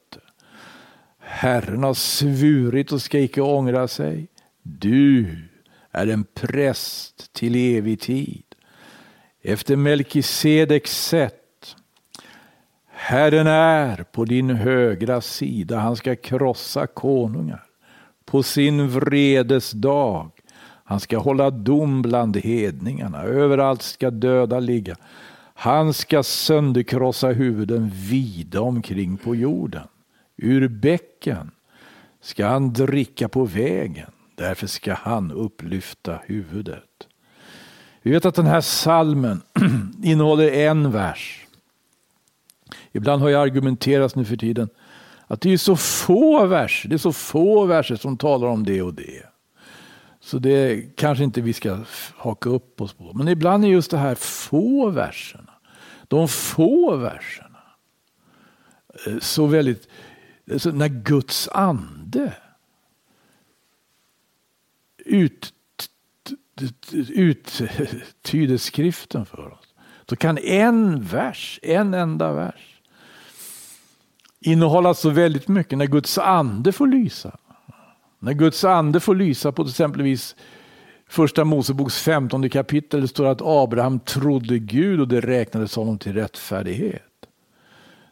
Herren 1.32 1.82
har 1.82 1.94
svurit 1.94 2.92
och 2.92 3.02
ska 3.02 3.18
icke 3.18 3.40
ångra 3.40 3.88
sig. 3.88 4.28
Du 4.62 5.36
är 5.90 6.06
en 6.06 6.24
präst 6.34 7.32
till 7.32 7.76
evig 7.76 8.00
tid. 8.00 8.44
Efter 9.42 9.76
Melkisedeks 9.76 11.06
sätt 11.06 11.76
Herren 12.90 13.46
är 13.46 14.04
på 14.12 14.24
din 14.24 14.50
högra 14.50 15.20
sida, 15.20 15.78
han 15.78 15.96
ska 15.96 16.16
krossa 16.16 16.86
konungar. 16.86 17.62
På 18.24 18.42
sin 18.42 18.88
vredes 18.88 19.70
dag, 19.70 20.30
han 20.84 21.00
ska 21.00 21.18
hålla 21.18 21.50
dom 21.50 22.02
bland 22.02 22.36
hedningarna, 22.36 23.22
överallt 23.22 23.82
ska 23.82 24.10
döda 24.10 24.60
ligga. 24.60 24.96
Han 25.54 25.94
ska 25.94 26.22
sönderkrossa 26.22 27.28
huvuden 27.28 27.90
vida 27.94 28.60
omkring 28.60 29.16
på 29.16 29.34
jorden. 29.34 29.88
Ur 30.42 30.68
bäcken 30.68 31.50
ska 32.20 32.46
han 32.46 32.72
dricka 32.72 33.28
på 33.28 33.44
vägen, 33.44 34.10
därför 34.34 34.66
ska 34.66 34.94
han 34.94 35.32
upplyfta 35.32 36.18
huvudet. 36.26 36.84
Vi 38.02 38.10
vet 38.10 38.24
att 38.24 38.34
den 38.34 38.46
här 38.46 38.60
salmen 38.60 39.42
innehåller 40.02 40.50
en 40.52 40.92
vers 40.92 41.46
Ibland 42.92 43.22
har 43.22 43.28
jag 43.28 43.42
argumenterat 43.42 44.14
nu 44.14 44.24
för 44.24 44.36
tiden 44.36 44.68
att 45.26 45.40
det 45.40 45.52
är 45.52 45.56
så 45.56 45.76
få 45.76 46.46
verser, 46.46 46.88
det 46.88 46.96
är 46.96 46.98
så 46.98 47.12
få 47.12 47.64
verser 47.64 47.96
som 47.96 48.16
talar 48.16 48.48
om 48.48 48.64
det 48.64 48.82
och 48.82 48.94
det. 48.94 49.26
Så 50.20 50.38
det 50.38 50.82
kanske 50.96 51.24
inte 51.24 51.40
vi 51.40 51.52
ska 51.52 51.78
haka 52.16 52.48
upp 52.48 52.80
oss 52.80 52.92
på. 52.92 53.12
Men 53.14 53.28
ibland 53.28 53.64
är 53.64 53.68
just 53.68 53.90
det 53.90 53.98
här 53.98 54.14
få 54.14 54.90
verserna, 54.90 55.52
de 56.08 56.28
få 56.28 56.96
verserna, 56.96 57.58
eh, 59.06 59.18
så 59.20 59.46
väldigt, 59.46 59.88
alltså 60.52 60.70
när 60.70 60.88
Guds 60.88 61.48
ande 61.48 62.32
ut, 65.04 65.52
uttyder 67.12 68.56
skriften 68.56 69.26
för 69.26 69.52
oss. 69.52 69.74
så 70.08 70.16
kan 70.16 70.38
en 70.38 71.02
vers, 71.02 71.60
en 71.62 71.94
enda 71.94 72.32
vers 72.32 72.80
innehålla 74.40 74.94
så 74.94 75.10
väldigt 75.10 75.48
mycket 75.48 75.78
när 75.78 75.86
Guds 75.86 76.18
ande 76.18 76.72
får 76.72 76.86
lysa. 76.86 77.38
När 78.18 78.32
Guds 78.32 78.64
ande 78.64 79.00
får 79.00 79.14
lysa 79.14 79.52
på 79.52 79.62
exempelvis 79.62 80.36
första 81.08 81.44
Moseboks 81.44 82.02
15 82.02 82.50
kapitel 82.50 83.00
det 83.00 83.08
står 83.08 83.26
att 83.26 83.42
Abraham 83.42 84.00
trodde 84.00 84.58
Gud 84.58 85.00
och 85.00 85.08
det 85.08 85.20
räknades 85.20 85.76
honom 85.76 85.98
till 85.98 86.12
rättfärdighet. 86.12 87.09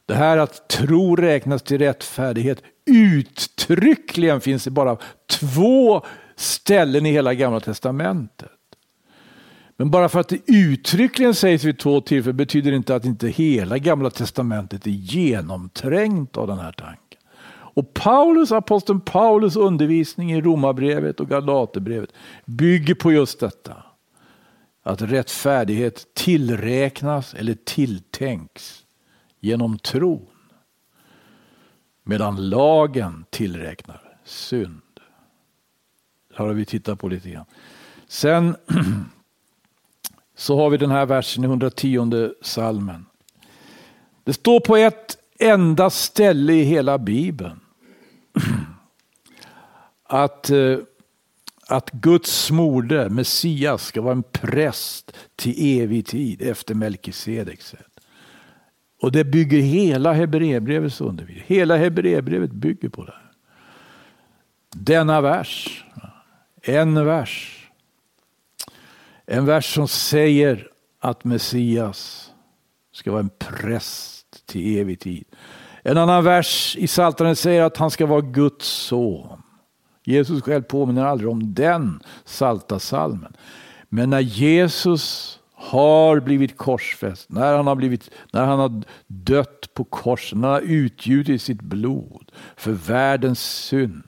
Det 0.09 0.15
här 0.15 0.39
att 0.39 0.69
tro 0.69 1.17
räknas 1.17 1.63
till 1.63 1.79
rättfärdighet 1.79 2.63
uttryckligen 2.87 4.41
finns 4.41 4.65
det 4.65 4.71
bara 4.71 4.97
två 5.27 6.03
ställen 6.37 7.07
i 7.07 7.11
hela 7.11 7.35
gamla 7.35 7.61
testamentet. 7.61 8.51
Men 9.77 9.91
bara 9.91 10.09
för 10.09 10.21
att 10.21 10.29
det 10.29 10.41
uttryckligen 10.47 11.35
sägs 11.35 11.65
vid 11.65 11.79
två 11.79 12.01
tillfällen 12.01 12.37
betyder 12.37 12.71
det 12.71 12.77
inte 12.77 12.95
att 12.95 13.05
inte 13.05 13.29
hela 13.29 13.79
gamla 13.79 14.11
testamentet 14.11 14.87
är 14.87 14.91
genomträngt 14.91 16.37
av 16.37 16.47
den 16.47 16.59
här 16.59 16.73
tanken. 16.73 17.21
Och 17.51 17.95
Paulus, 17.95 18.53
aposteln 18.53 19.01
Paulus 19.01 19.57
undervisning 19.57 20.33
i 20.33 20.41
Romarbrevet 20.41 21.21
och 21.21 21.29
Galaterbrevet 21.29 22.11
bygger 22.45 22.95
på 22.95 23.13
just 23.13 23.41
detta. 23.41 23.83
Att 24.83 25.03
rättfärdighet 25.03 26.07
tillräknas 26.15 27.35
eller 27.35 27.57
tilltänks 27.65 28.85
genom 29.41 29.78
tron. 29.78 30.26
Medan 32.03 32.49
lagen 32.49 33.24
tillräknar 33.30 34.18
synd. 34.24 34.80
Det 36.28 36.43
har 36.43 36.53
vi 36.53 36.64
tittat 36.64 36.99
på 36.99 37.09
lite 37.09 37.30
grann. 37.30 37.47
Sen 38.07 38.57
så 40.36 40.57
har 40.57 40.70
vi 40.70 40.76
den 40.76 40.91
här 40.91 41.07
versen 41.07 41.45
i 41.45 41.47
110 41.47 42.32
salmen. 42.43 43.07
Det 44.24 44.32
står 44.32 44.61
på 44.61 44.76
ett 44.76 45.18
enda 45.39 45.91
ställe 45.91 46.53
i 46.53 46.62
hela 46.62 46.99
bibeln 46.99 47.61
att, 50.03 50.51
eh, 50.51 50.78
att 51.68 51.91
Guds 51.91 52.51
moder, 52.51 53.09
Messias, 53.09 53.84
ska 53.86 54.01
vara 54.01 54.12
en 54.12 54.22
präst 54.22 55.12
till 55.36 55.80
evig 55.80 56.07
tid 56.07 56.43
efter 56.43 56.74
Melkisedeks 56.74 57.68
sätt. 57.68 57.88
Och 59.01 59.13
det 59.13 59.25
bygger 59.25 59.59
hela 59.59 60.13
Hebreerbrevets 60.13 61.01
undervisning. 61.01 61.45
Hela 61.47 61.77
Hebreerbrevet 61.77 62.51
bygger 62.51 62.89
på 62.89 63.05
det. 63.05 63.15
Denna 64.71 65.21
vers, 65.21 65.85
en 66.63 67.05
vers, 67.05 67.65
en 69.27 69.45
vers 69.47 69.75
som 69.75 69.89
säger 69.89 70.69
att 71.01 71.25
Messias 71.25 72.31
ska 72.93 73.11
vara 73.11 73.21
en 73.21 73.31
präst 73.39 74.47
till 74.47 74.79
evig 74.79 75.01
tid. 75.01 75.25
En 75.83 75.97
annan 75.97 76.25
vers 76.25 76.77
i 76.79 76.87
Psaltaren 76.87 77.37
säger 77.37 77.63
att 77.63 77.77
han 77.77 77.91
ska 77.91 78.07
vara 78.07 78.21
Guds 78.21 78.67
son. 78.67 79.43
Jesus 80.05 80.43
själv 80.43 80.63
påminner 80.63 81.05
aldrig 81.05 81.31
om 81.31 81.55
den 81.55 82.01
salta 82.25 82.79
salmen. 82.79 83.33
Men 83.89 84.11
när 84.11 84.21
Jesus 84.21 85.38
har 85.61 86.21
blivit 86.21 86.57
korsfäst, 86.57 87.31
när 87.31 87.57
han 87.57 87.67
har, 87.67 87.75
blivit, 87.75 88.11
när 88.33 88.45
han 88.45 88.59
har 88.59 88.83
dött 89.07 89.75
på 89.75 89.85
korset, 89.85 90.39
när 90.39 90.49
han 90.49 90.55
har 90.55 90.71
utgjutit 90.71 91.43
sitt 91.43 91.63
blod 91.63 92.33
för 92.57 92.73
världens 92.73 93.41
synd 93.41 94.03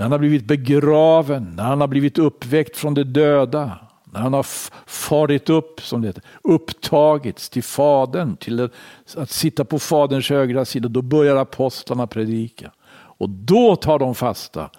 när 0.00 0.04
han 0.04 0.12
har 0.12 0.18
blivit 0.18 0.44
begraven, 0.44 1.52
när 1.56 1.64
han 1.64 1.80
har 1.80 1.88
blivit 1.88 2.18
uppväckt 2.18 2.76
från 2.76 2.94
de 2.94 3.04
döda, 3.04 3.78
när 4.04 4.20
han 4.20 4.32
har 4.32 4.46
farit 4.86 5.50
upp, 5.50 5.80
som 5.80 6.02
det 6.02 6.08
heter, 6.08 6.22
upptagits 6.42 7.48
till 7.48 7.62
Fadern, 7.62 8.36
till 8.36 8.68
att 9.16 9.30
sitta 9.30 9.64
på 9.64 9.78
Faderns 9.78 10.30
högra 10.30 10.64
sida, 10.64 10.88
då 10.88 11.02
börjar 11.02 11.36
apostlarna 11.36 12.06
predika. 12.06 12.70
Och 12.92 13.30
då 13.30 13.76
tar 13.76 13.98
de 13.98 14.14
fasta 14.14 14.70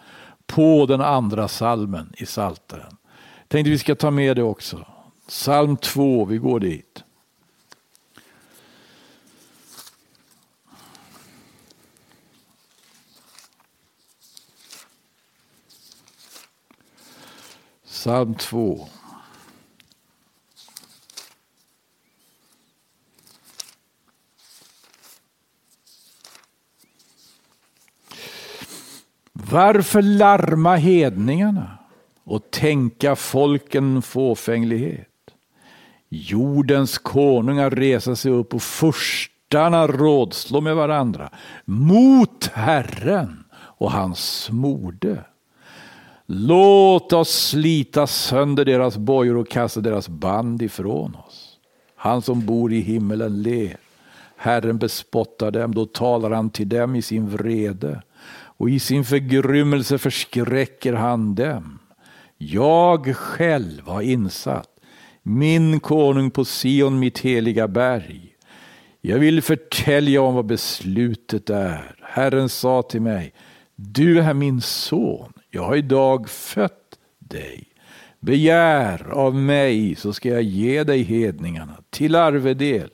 på 0.47 0.85
den 0.85 1.01
andra 1.01 1.47
salmen 1.47 2.13
i 2.17 2.25
Salteren. 2.25 2.97
Tänkte 3.51 3.69
vi 3.69 3.77
ska 3.77 3.95
ta 3.95 4.11
med 4.11 4.35
det 4.35 4.43
också. 4.43 4.85
Psalm 5.27 5.77
2, 5.77 6.25
vi 6.25 6.37
går 6.37 6.59
dit. 6.59 7.03
Psalm 17.85 18.35
2. 18.35 18.87
Varför 29.33 30.01
larma 30.01 30.75
hedningarna? 30.75 31.80
Och 32.31 32.51
tänka 32.51 33.15
folken 33.15 34.01
fåfänglighet? 34.01 35.07
Jordens 36.09 36.97
konungar 36.97 37.69
resa 37.69 38.15
sig 38.15 38.31
upp 38.31 38.53
och 38.53 38.61
furstarna 38.61 39.87
rådslå 39.87 40.61
med 40.61 40.75
varandra 40.75 41.29
mot 41.65 42.45
Herren 42.53 43.43
och 43.53 43.91
hans 43.91 44.43
smorde. 44.43 45.25
Låt 46.25 47.13
oss 47.13 47.29
slita 47.29 48.07
sönder 48.07 48.65
deras 48.65 48.97
bojor 48.97 49.37
och 49.37 49.49
kasta 49.49 49.81
deras 49.81 50.09
band 50.09 50.61
ifrån 50.61 51.17
oss. 51.27 51.57
Han 51.95 52.21
som 52.21 52.45
bor 52.45 52.73
i 52.73 52.79
himmelen 52.79 53.41
ler. 53.41 53.77
Herren 54.35 54.77
bespottar 54.77 55.51
dem, 55.51 55.75
då 55.75 55.85
talar 55.85 56.31
han 56.31 56.49
till 56.49 56.69
dem 56.69 56.95
i 56.95 57.01
sin 57.01 57.29
vrede 57.29 58.01
och 58.33 58.69
i 58.69 58.79
sin 58.79 59.05
förgrymmelse 59.05 59.97
förskräcker 59.97 60.93
han 60.93 61.35
dem. 61.35 61.79
Jag 62.43 63.15
själv 63.15 63.87
har 63.87 64.01
insatt 64.01 64.69
min 65.23 65.79
konung 65.79 66.31
på 66.31 66.45
Sion, 66.45 66.99
mitt 66.99 67.19
heliga 67.19 67.67
berg. 67.67 68.35
Jag 69.01 69.19
vill 69.19 69.41
förtälja 69.41 70.21
om 70.21 70.35
vad 70.35 70.45
beslutet 70.45 71.49
är. 71.49 71.95
Herren 72.01 72.49
sa 72.49 72.81
till 72.81 73.01
mig, 73.01 73.33
du 73.75 74.19
är 74.19 74.33
min 74.33 74.61
son, 74.61 75.33
jag 75.49 75.63
har 75.63 75.75
idag 75.75 76.29
fött 76.29 76.97
dig. 77.19 77.63
Begär 78.19 79.11
av 79.11 79.35
mig 79.35 79.95
så 79.95 80.13
ska 80.13 80.29
jag 80.29 80.43
ge 80.43 80.83
dig 80.83 81.03
hedningarna 81.03 81.77
till 81.89 82.15
arvedel 82.15 82.89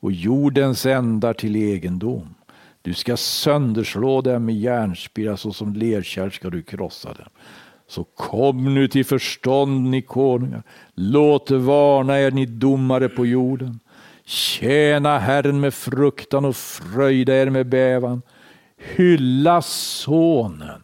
och 0.00 0.12
jordens 0.12 0.86
ändar 0.86 1.32
till 1.32 1.56
egendom. 1.56 2.34
Du 2.82 2.94
ska 2.94 3.16
sönderslå 3.16 4.20
dem 4.20 4.44
med 4.44 4.56
järnspira 4.56 5.36
så 5.36 5.52
som 5.52 5.74
lerkärl 5.74 6.30
ska 6.30 6.50
du 6.50 6.62
krossa 6.62 7.08
dem. 7.14 7.28
Så 7.88 8.04
kom 8.04 8.74
nu 8.74 8.88
till 8.88 9.04
förstånd, 9.04 9.90
ni 9.90 10.02
konungar. 10.02 10.62
Låt 10.94 11.50
varna 11.50 12.20
er, 12.20 12.30
ni 12.30 12.46
domare 12.46 13.08
på 13.08 13.26
jorden. 13.26 13.80
Tjäna 14.24 15.18
Herren 15.18 15.60
med 15.60 15.74
fruktan 15.74 16.44
och 16.44 16.56
fröjda 16.56 17.34
er 17.34 17.50
med 17.50 17.68
bävan. 17.68 18.22
Hylla 18.96 19.62
Sonen, 19.62 20.82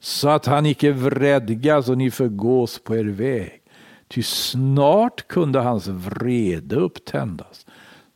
så 0.00 0.28
att 0.28 0.46
han 0.46 0.66
icke 0.66 0.90
vredgas 0.90 1.88
och 1.88 1.98
ni 1.98 2.10
förgås 2.10 2.78
på 2.78 2.96
er 2.96 3.04
väg. 3.04 3.62
Ty 4.08 4.22
snart 4.22 5.28
kunde 5.28 5.60
hans 5.60 5.86
vrede 5.86 6.76
upptändas. 6.76 7.66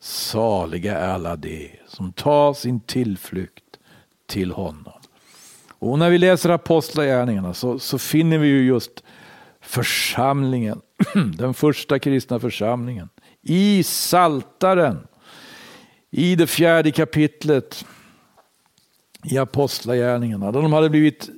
Saliga 0.00 0.98
är 0.98 1.08
alla 1.08 1.36
de 1.36 1.70
som 1.86 2.12
tar 2.12 2.54
sin 2.54 2.80
tillflykt 2.80 3.78
till 4.26 4.52
honom. 4.52 5.01
Och 5.82 5.98
när 5.98 6.10
vi 6.10 6.18
läser 6.18 6.50
Apostlagärningarna 6.50 7.54
så, 7.54 7.78
så 7.78 7.98
finner 7.98 8.38
vi 8.38 8.48
ju 8.48 8.66
just 8.66 9.02
församlingen, 9.60 10.80
den 11.36 11.54
första 11.54 11.98
kristna 11.98 12.40
församlingen, 12.40 13.08
i 13.42 13.82
Saltaren, 13.82 15.06
i 16.10 16.36
det 16.36 16.46
fjärde 16.46 16.90
kapitlet 16.90 17.84
i 19.24 19.38
Apostlagärningarna, 19.38 20.52
där 20.52 20.62
de 20.62 20.72
hade 20.72 20.90
blivit 20.90 21.30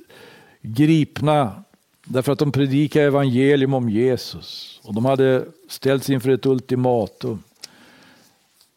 gripna 0.61 1.63
därför 2.03 2.31
att 2.31 2.39
de 2.39 2.51
predikade 2.51 3.05
evangelium 3.05 3.73
om 3.73 3.89
Jesus. 3.89 4.81
Och 4.83 4.93
de 4.93 5.05
hade 5.05 5.45
ställts 5.69 6.09
inför 6.09 6.29
ett 6.29 6.45
ultimatum. 6.45 7.43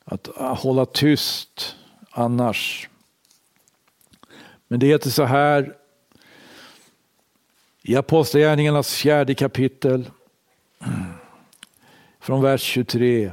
Att 0.04 0.28
hålla 0.36 0.86
tyst 0.86 1.76
annars 2.10 2.88
men 4.68 4.80
det 4.80 4.86
heter 4.86 5.10
så 5.10 5.24
här 5.24 5.74
i 7.82 7.96
Apostlagärningarnas 7.96 8.94
fjärde 8.94 9.34
kapitel 9.34 10.10
från 12.20 12.42
vers 12.42 12.62
23. 12.62 13.32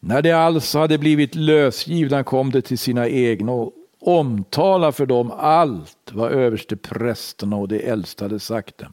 När 0.00 0.22
de 0.22 0.32
alltså 0.32 0.78
hade 0.78 0.98
blivit 0.98 1.34
lösgivna 1.34 2.24
kom 2.24 2.50
de 2.50 2.62
till 2.62 2.78
sina 2.78 3.08
egna 3.08 3.52
och 3.52 3.72
omtala 4.00 4.92
för 4.92 5.06
dem 5.06 5.30
allt 5.30 6.10
vad 6.12 6.32
överste 6.32 6.76
prästerna 6.76 7.56
och 7.56 7.68
de 7.68 7.88
äldste 7.88 8.24
hade 8.24 8.40
sagt 8.40 8.78
dem. 8.78 8.92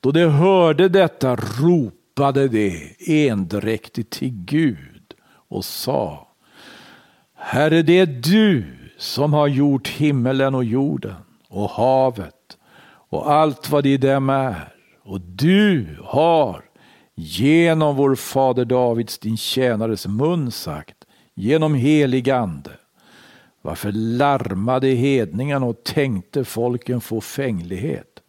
Då 0.00 0.10
de 0.10 0.24
hörde 0.24 0.88
detta 0.88 1.36
ropade 1.36 2.48
de 2.48 2.94
endräktigt 3.06 4.10
till 4.10 4.30
Gud 4.30 5.14
och 5.48 5.64
sa 5.64 6.28
Herre, 7.34 7.82
det 7.82 7.98
är 7.98 8.06
du 8.06 8.64
som 8.98 9.32
har 9.32 9.48
gjort 9.48 9.88
himmelen 9.88 10.54
och 10.54 10.64
jorden 10.64 11.14
och 11.48 11.70
havet 11.70 12.56
och 13.08 13.32
allt 13.32 13.70
vad 13.70 13.86
i 13.86 13.96
dem 13.96 14.30
är. 14.30 14.74
Och 15.04 15.20
du 15.20 15.98
har 16.04 16.64
genom 17.14 17.96
vår 17.96 18.14
fader 18.14 18.64
Davids, 18.64 19.18
din 19.18 19.36
tjänares 19.36 20.06
mun 20.06 20.50
sagt, 20.50 20.96
genom 21.34 21.74
helig 21.74 22.30
ande. 22.30 22.70
Varför 23.62 23.92
larmade 23.92 24.88
hedningarna 24.88 25.66
och 25.66 25.84
tänkte 25.84 26.44
folken 26.44 27.00
få 27.00 27.20
fänglighet? 27.20 28.22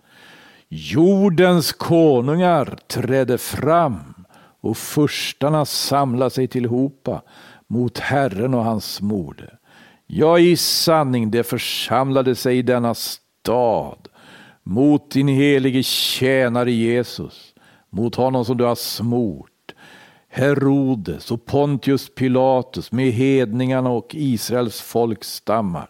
Jordens 0.69 1.71
konungar 1.71 2.77
trädde 2.87 3.37
fram 3.37 4.13
och 4.61 4.77
furstarna 4.77 5.65
samlade 5.65 6.31
sig 6.31 6.47
tillhopa 6.47 7.21
mot 7.67 7.97
Herren 7.97 8.53
och 8.53 8.63
hans 8.63 9.01
mode. 9.01 9.57
Ja, 10.09 10.39
i 10.39 10.57
sanning, 10.57 11.31
det 11.31 11.43
församlade 11.43 12.35
sig 12.35 12.57
i 12.57 12.61
denna 12.61 12.93
stad 12.93 14.07
mot 14.63 15.11
din 15.11 15.27
helige 15.27 15.83
tjänare 15.83 16.71
Jesus, 16.71 17.53
mot 17.89 18.15
honom 18.15 18.45
som 18.45 18.57
du 18.57 18.63
har 18.63 18.75
smort. 18.75 19.51
Herodes 20.29 21.31
och 21.31 21.45
Pontius 21.45 22.15
Pilatus 22.15 22.91
med 22.91 23.11
hedningarna 23.11 23.89
och 23.89 24.15
Israels 24.15 24.81
folkstammar. 24.81 25.89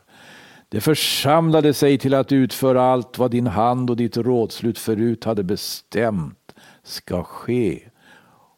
Det 0.69 0.81
församlade 0.81 1.73
sig 1.73 1.97
till 1.97 2.13
att 2.13 2.31
utföra 2.31 2.81
allt 2.83 3.17
vad 3.17 3.31
din 3.31 3.47
hand 3.47 3.89
och 3.89 3.97
ditt 3.97 4.17
rådslut 4.17 4.79
förut 4.79 5.23
hade 5.23 5.43
bestämt 5.43 6.55
ska 6.83 7.23
ske. 7.23 7.79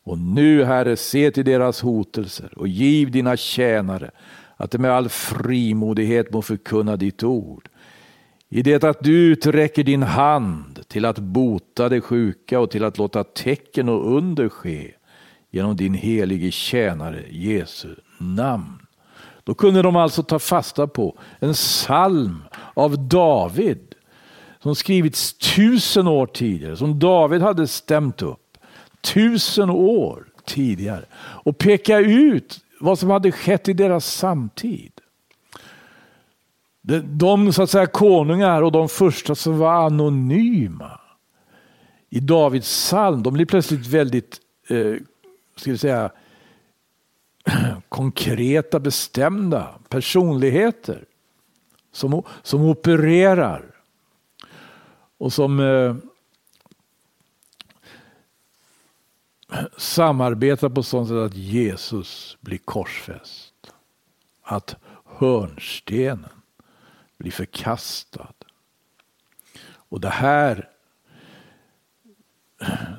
Och 0.03 0.17
nu, 0.17 0.63
Herre, 0.63 0.97
se 0.97 1.31
till 1.31 1.45
deras 1.45 1.81
hotelser 1.81 2.53
och 2.57 2.67
giv 2.67 3.11
dina 3.11 3.37
tjänare 3.37 4.11
att 4.59 4.71
de 4.71 4.77
med 4.77 4.91
all 4.91 5.09
frimodighet 5.09 6.33
må 6.33 6.41
förkunna 6.41 6.95
ditt 6.95 7.23
ord. 7.23 7.69
I 8.49 8.61
det 8.61 8.83
att 8.83 9.03
du 9.03 9.11
uträcker 9.11 9.83
din 9.83 10.03
hand 10.03 10.87
till 10.87 11.05
att 11.05 11.19
bota 11.19 11.89
de 11.89 12.01
sjuka 12.01 12.59
och 12.59 12.71
till 12.71 12.83
att 12.83 12.97
låta 12.97 13.23
tecken 13.23 13.89
och 13.89 14.17
under 14.17 14.49
ske 14.49 14.91
genom 15.51 15.75
din 15.75 15.93
helige 15.93 16.51
tjänare 16.51 17.23
Jesu 17.29 17.95
namn. 18.17 18.79
Då 19.43 19.53
kunde 19.53 19.81
de 19.81 19.95
alltså 19.95 20.23
ta 20.23 20.39
fasta 20.39 20.87
på 20.87 21.19
en 21.39 21.53
psalm 21.53 22.43
av 22.73 23.07
David 23.07 23.95
som 24.59 24.75
skrivits 24.75 25.33
tusen 25.33 26.07
år 26.07 26.27
tidigare, 26.27 26.77
som 26.77 26.99
David 26.99 27.41
hade 27.41 27.67
stämt 27.67 28.21
upp 28.21 28.57
tusen 29.01 29.69
år 29.69 30.25
tidigare 30.45 31.05
och 31.17 31.57
peka 31.57 31.99
ut 31.99 32.59
vad 32.79 32.99
som 32.99 33.09
hade 33.09 33.31
skett 33.31 33.67
i 33.67 33.73
deras 33.73 34.05
samtid. 34.05 34.91
De 37.03 37.53
så 37.53 37.63
att 37.63 37.69
säga 37.69 37.87
konungar 37.87 38.61
och 38.61 38.71
de 38.71 38.89
första 38.89 39.35
som 39.35 39.57
var 39.57 39.85
anonyma 39.85 40.99
i 42.09 42.19
Davids 42.19 42.67
psalm, 42.67 43.23
de 43.23 43.33
blir 43.33 43.45
plötsligt 43.45 43.87
väldigt 43.87 44.37
eh, 44.67 44.95
ska 45.55 45.71
vi 45.71 45.77
säga, 45.77 46.11
konkreta, 47.89 48.79
bestämda 48.79 49.67
personligheter 49.89 51.05
som, 51.91 52.23
som 52.43 52.61
opererar 52.61 53.63
och 55.17 55.33
som 55.33 55.59
eh, 55.59 55.95
samarbetar 59.77 60.69
på 60.69 60.83
sånt 60.83 61.07
sätt 61.07 61.17
att 61.17 61.35
Jesus 61.35 62.37
blir 62.41 62.57
korsfäst. 62.57 63.53
Att 64.43 64.75
hörnstenen 65.05 66.29
blir 67.17 67.31
förkastad. 67.31 68.33
Och 69.89 69.99
det 69.99 70.09
här, 70.09 70.69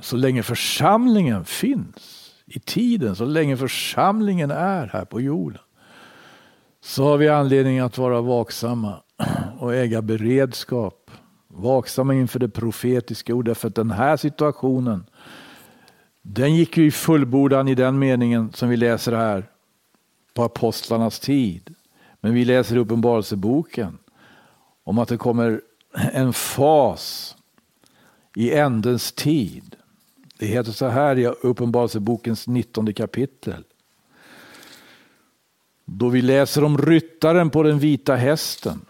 så 0.01 0.17
länge 0.17 0.43
församlingen 0.43 1.45
finns 1.45 2.35
i 2.47 2.61
tiden, 2.61 3.17
så 3.17 3.25
länge 3.25 3.57
församlingen 3.57 4.51
är 4.51 4.87
här 4.87 5.05
på 5.05 5.21
jorden, 5.21 5.63
så 6.81 7.05
har 7.05 7.17
vi 7.17 7.29
anledning 7.29 7.79
att 7.79 7.99
vara 7.99 8.21
vaksamma 8.21 9.03
och 9.59 9.75
äga 9.75 10.03
beredskap 10.03 11.11
vaksamma 11.49 12.15
inför 12.15 12.39
det 12.39 12.49
profetiska 12.49 13.35
ordet. 13.35 13.59
För 13.59 13.69
att 13.69 13.75
den 13.75 13.91
här 13.91 14.17
situationen, 14.17 15.05
den 16.23 16.57
gick 16.57 16.77
ju 16.77 16.87
i 16.87 16.91
fullbordan 16.91 17.69
i 17.69 17.75
den 17.75 17.99
meningen 17.99 18.53
som 18.53 18.69
vi 18.69 18.77
läser 18.77 19.13
här 19.13 19.51
på 20.35 20.43
apostlarnas 20.43 21.21
tid. 21.21 21.75
Men 22.21 22.35
vi 22.35 22.45
läser 22.45 22.77
i 22.77 22.79
Uppenbarelseboken 22.79 23.99
om 24.85 24.99
att 24.99 25.09
det 25.09 25.17
kommer 25.17 25.61
en 25.95 26.33
fas 26.33 27.37
i 28.37 28.53
ändens 28.53 29.13
tid. 29.13 29.77
Det 30.39 30.47
heter 30.47 30.73
så 30.73 30.87
här 30.87 31.19
i 31.19 31.27
Uppenbarelsebokens 31.27 32.47
19 32.47 32.95
kapitel. 32.95 33.65
Då 35.85 36.09
vi 36.09 36.23
läser 36.23 36.65
om 36.65 36.79
ryttaren 36.79 37.51
på 37.51 37.63
den 37.63 37.79
vita 37.79 38.17
hästen. 38.17 38.81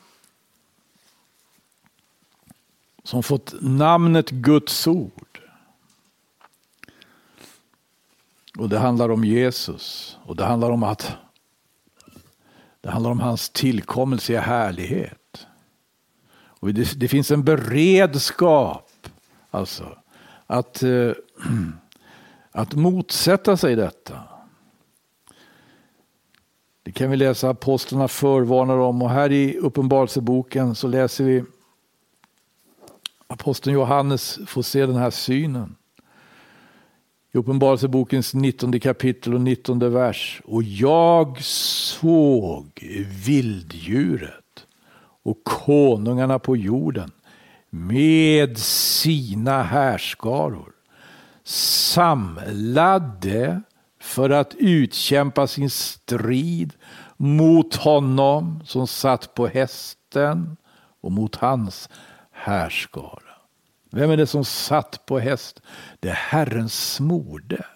Som 3.04 3.22
fått 3.22 3.54
namnet 3.60 4.30
Guds 4.30 4.86
ord. 4.86 5.29
Och 8.60 8.68
det 8.68 8.78
handlar 8.78 9.08
om 9.08 9.24
Jesus. 9.24 10.18
Och 10.24 10.36
det 10.36 10.44
handlar 10.44 10.70
om 10.70 10.82
att 10.82 11.16
det 12.80 12.90
handlar 12.90 13.10
om 13.10 13.20
hans 13.20 13.50
tillkommelse 13.50 14.32
i 14.32 14.36
härlighet. 14.36 15.46
Och 16.32 16.74
det, 16.74 17.00
det 17.00 17.08
finns 17.08 17.30
en 17.30 17.44
beredskap 17.44 18.90
alltså 19.50 19.98
att, 20.46 20.82
eh, 20.82 21.12
att 22.50 22.74
motsätta 22.74 23.56
sig 23.56 23.76
detta. 23.76 24.18
Det 26.82 26.92
kan 26.92 27.10
vi 27.10 27.16
läsa 27.16 27.50
apostlarna 27.50 28.08
förvarnar 28.08 28.78
om 28.78 29.02
och 29.02 29.10
här 29.10 29.32
i 29.32 29.58
Uppenbarelseboken 29.58 30.74
så 30.74 30.88
läser 30.88 31.24
vi 31.24 31.44
aposteln 33.26 33.74
Johannes 33.74 34.38
får 34.46 34.62
se 34.62 34.86
den 34.86 34.96
här 34.96 35.10
synen. 35.10 35.76
I 37.32 37.38
Uppenbarelsebokens 37.38 38.34
19 38.34 38.80
kapitel 38.80 39.34
och 39.34 39.40
19 39.40 39.92
vers. 39.92 40.42
Och 40.44 40.62
jag 40.62 41.42
såg 41.42 42.66
vilddjuret 43.26 44.66
och 45.22 45.44
konungarna 45.44 46.38
på 46.38 46.56
jorden 46.56 47.10
med 47.70 48.58
sina 48.58 49.62
härskaror 49.62 50.72
samlade 51.44 53.62
för 54.00 54.30
att 54.30 54.54
utkämpa 54.58 55.46
sin 55.46 55.70
strid 55.70 56.72
mot 57.16 57.74
honom 57.74 58.60
som 58.64 58.86
satt 58.86 59.34
på 59.34 59.46
hästen 59.46 60.56
och 61.00 61.12
mot 61.12 61.36
hans 61.36 61.88
härskara. 62.32 63.29
Vem 63.90 64.10
är 64.10 64.16
det 64.16 64.26
som 64.26 64.44
satt 64.44 65.06
på 65.06 65.18
häst? 65.18 65.62
Det 66.00 66.08
är 66.08 66.14
Herrens 66.14 66.94
smorde. 66.94 67.66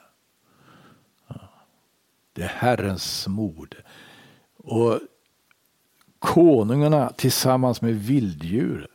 Det 2.32 2.42
är 2.42 2.48
Herrens 2.48 3.22
smorde. 3.22 3.76
Och 4.56 5.00
konungarna 6.18 7.12
tillsammans 7.16 7.82
med 7.82 7.94
vilddjuret. 7.94 8.90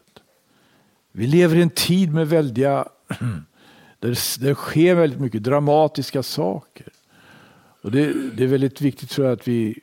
Vi 1.12 1.28
lever 1.28 1.56
i 1.56 1.62
en 1.62 1.70
tid 1.70 2.14
med 2.14 2.30
väldiga, 2.30 2.88
där 4.00 4.40
det 4.40 4.56
sker 4.56 4.96
väldigt 4.96 5.20
mycket 5.20 5.44
dramatiska 5.44 6.24
saker. 6.24 6.88
Och 7.82 7.92
det, 7.92 8.14
det 8.38 8.44
är 8.44 8.48
väldigt 8.48 8.82
viktigt 8.82 9.10
tror 9.10 9.28
jag 9.28 9.34
att 9.34 9.48
vi 9.48 9.80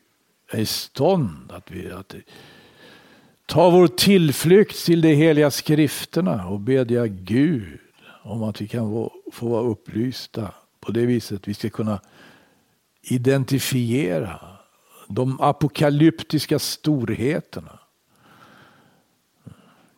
är 0.51 0.61
i 0.61 0.67
stånd 0.67 1.53
att 1.53 1.71
vi 1.71 1.91
att 1.91 2.15
ta 3.47 3.71
vår 3.71 3.87
tillflykt 3.87 4.85
till 4.85 5.01
de 5.01 5.15
heliga 5.15 5.51
skrifterna 5.51 6.47
och 6.47 6.61
bedja 6.61 7.07
Gud 7.07 7.79
om 8.23 8.43
att 8.43 8.61
vi 8.61 8.69
kan 8.69 9.11
få, 9.33 9.49
vara 9.49 9.63
upplysta 9.63 10.55
på 10.81 10.93
det 10.93 11.07
viset. 11.07 11.49
Vi 11.49 11.55
ska 11.55 11.71
kunna 11.71 12.01
identifiera 13.03 14.41
de 15.09 15.41
apokalyptiska 15.41 16.59
storheterna. 16.59 17.79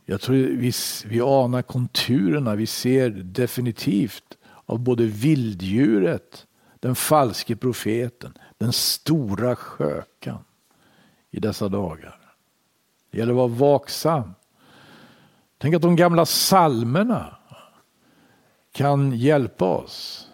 Jag 0.05 0.21
tror 0.21 0.37
vi, 0.37 0.73
vi 1.07 1.21
anar 1.21 1.63
konturerna, 1.63 2.55
vi 2.55 2.67
ser 2.67 3.11
definitivt 3.11 4.39
av 4.67 4.79
både 4.79 5.05
vilddjuret, 5.05 6.47
den 6.81 6.95
falske 6.95 7.57
profeten, 7.57 8.33
den 8.59 8.73
stora 8.73 9.57
skökan 9.57 10.39
i 11.31 11.41
dessa 11.41 11.69
dagar. 11.69 12.18
Det 13.11 13.19
gäller 13.19 13.33
att 13.33 13.37
vara 13.37 13.73
vaksam. 13.73 14.35
Tänk 15.59 15.75
att 15.75 15.83
de 15.83 15.97
gamla 15.97 16.27
salmerna 16.27 17.37
kan 18.73 19.13
hjälpa 19.13 19.65
oss. 19.65 20.29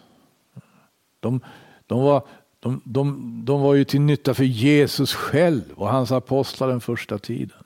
De, 1.20 1.40
de, 1.86 2.02
var, 2.02 2.26
de, 2.60 2.82
de, 2.84 3.40
de 3.44 3.60
var 3.60 3.74
ju 3.74 3.84
till 3.84 4.00
nytta 4.00 4.34
för 4.34 4.44
Jesus 4.44 5.14
själv 5.14 5.72
och 5.74 5.88
hans 5.88 6.12
apostlar 6.12 6.68
den 6.68 6.80
första 6.80 7.18
tiden. 7.18 7.64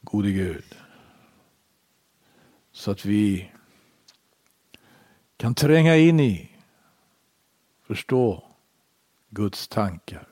Gode 0.00 0.30
Gud. 0.30 0.76
Så 2.72 2.90
att 2.90 3.04
vi 3.04 3.50
kan 5.36 5.54
tränga 5.54 5.96
in 5.96 6.20
i, 6.20 6.50
förstå 7.86 8.44
Guds 9.30 9.68
tankar. 9.68 10.29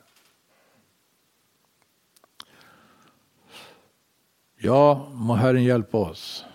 Ja, 4.61 5.07
må 5.13 5.33
Herren 5.33 5.63
hjälpa 5.63 5.97
oss. 5.97 6.45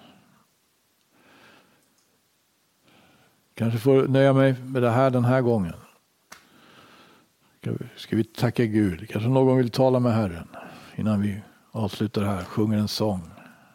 Kanske 3.54 3.78
får 3.78 4.08
nöja 4.08 4.32
mig 4.32 4.54
med 4.62 4.82
det 4.82 4.90
här 4.90 5.10
den 5.10 5.24
här 5.24 5.40
gången. 5.40 5.74
Ska 7.96 8.16
vi 8.16 8.24
tacka 8.24 8.64
Gud? 8.64 9.08
Kanske 9.08 9.28
någon 9.28 9.56
vill 9.56 9.70
tala 9.70 10.00
med 10.00 10.14
Herren 10.14 10.48
innan 10.96 11.22
vi 11.22 11.42
avslutar 11.70 12.24
här, 12.24 12.44
sjunger 12.44 12.78
en 12.78 12.88
sång. 12.88 13.33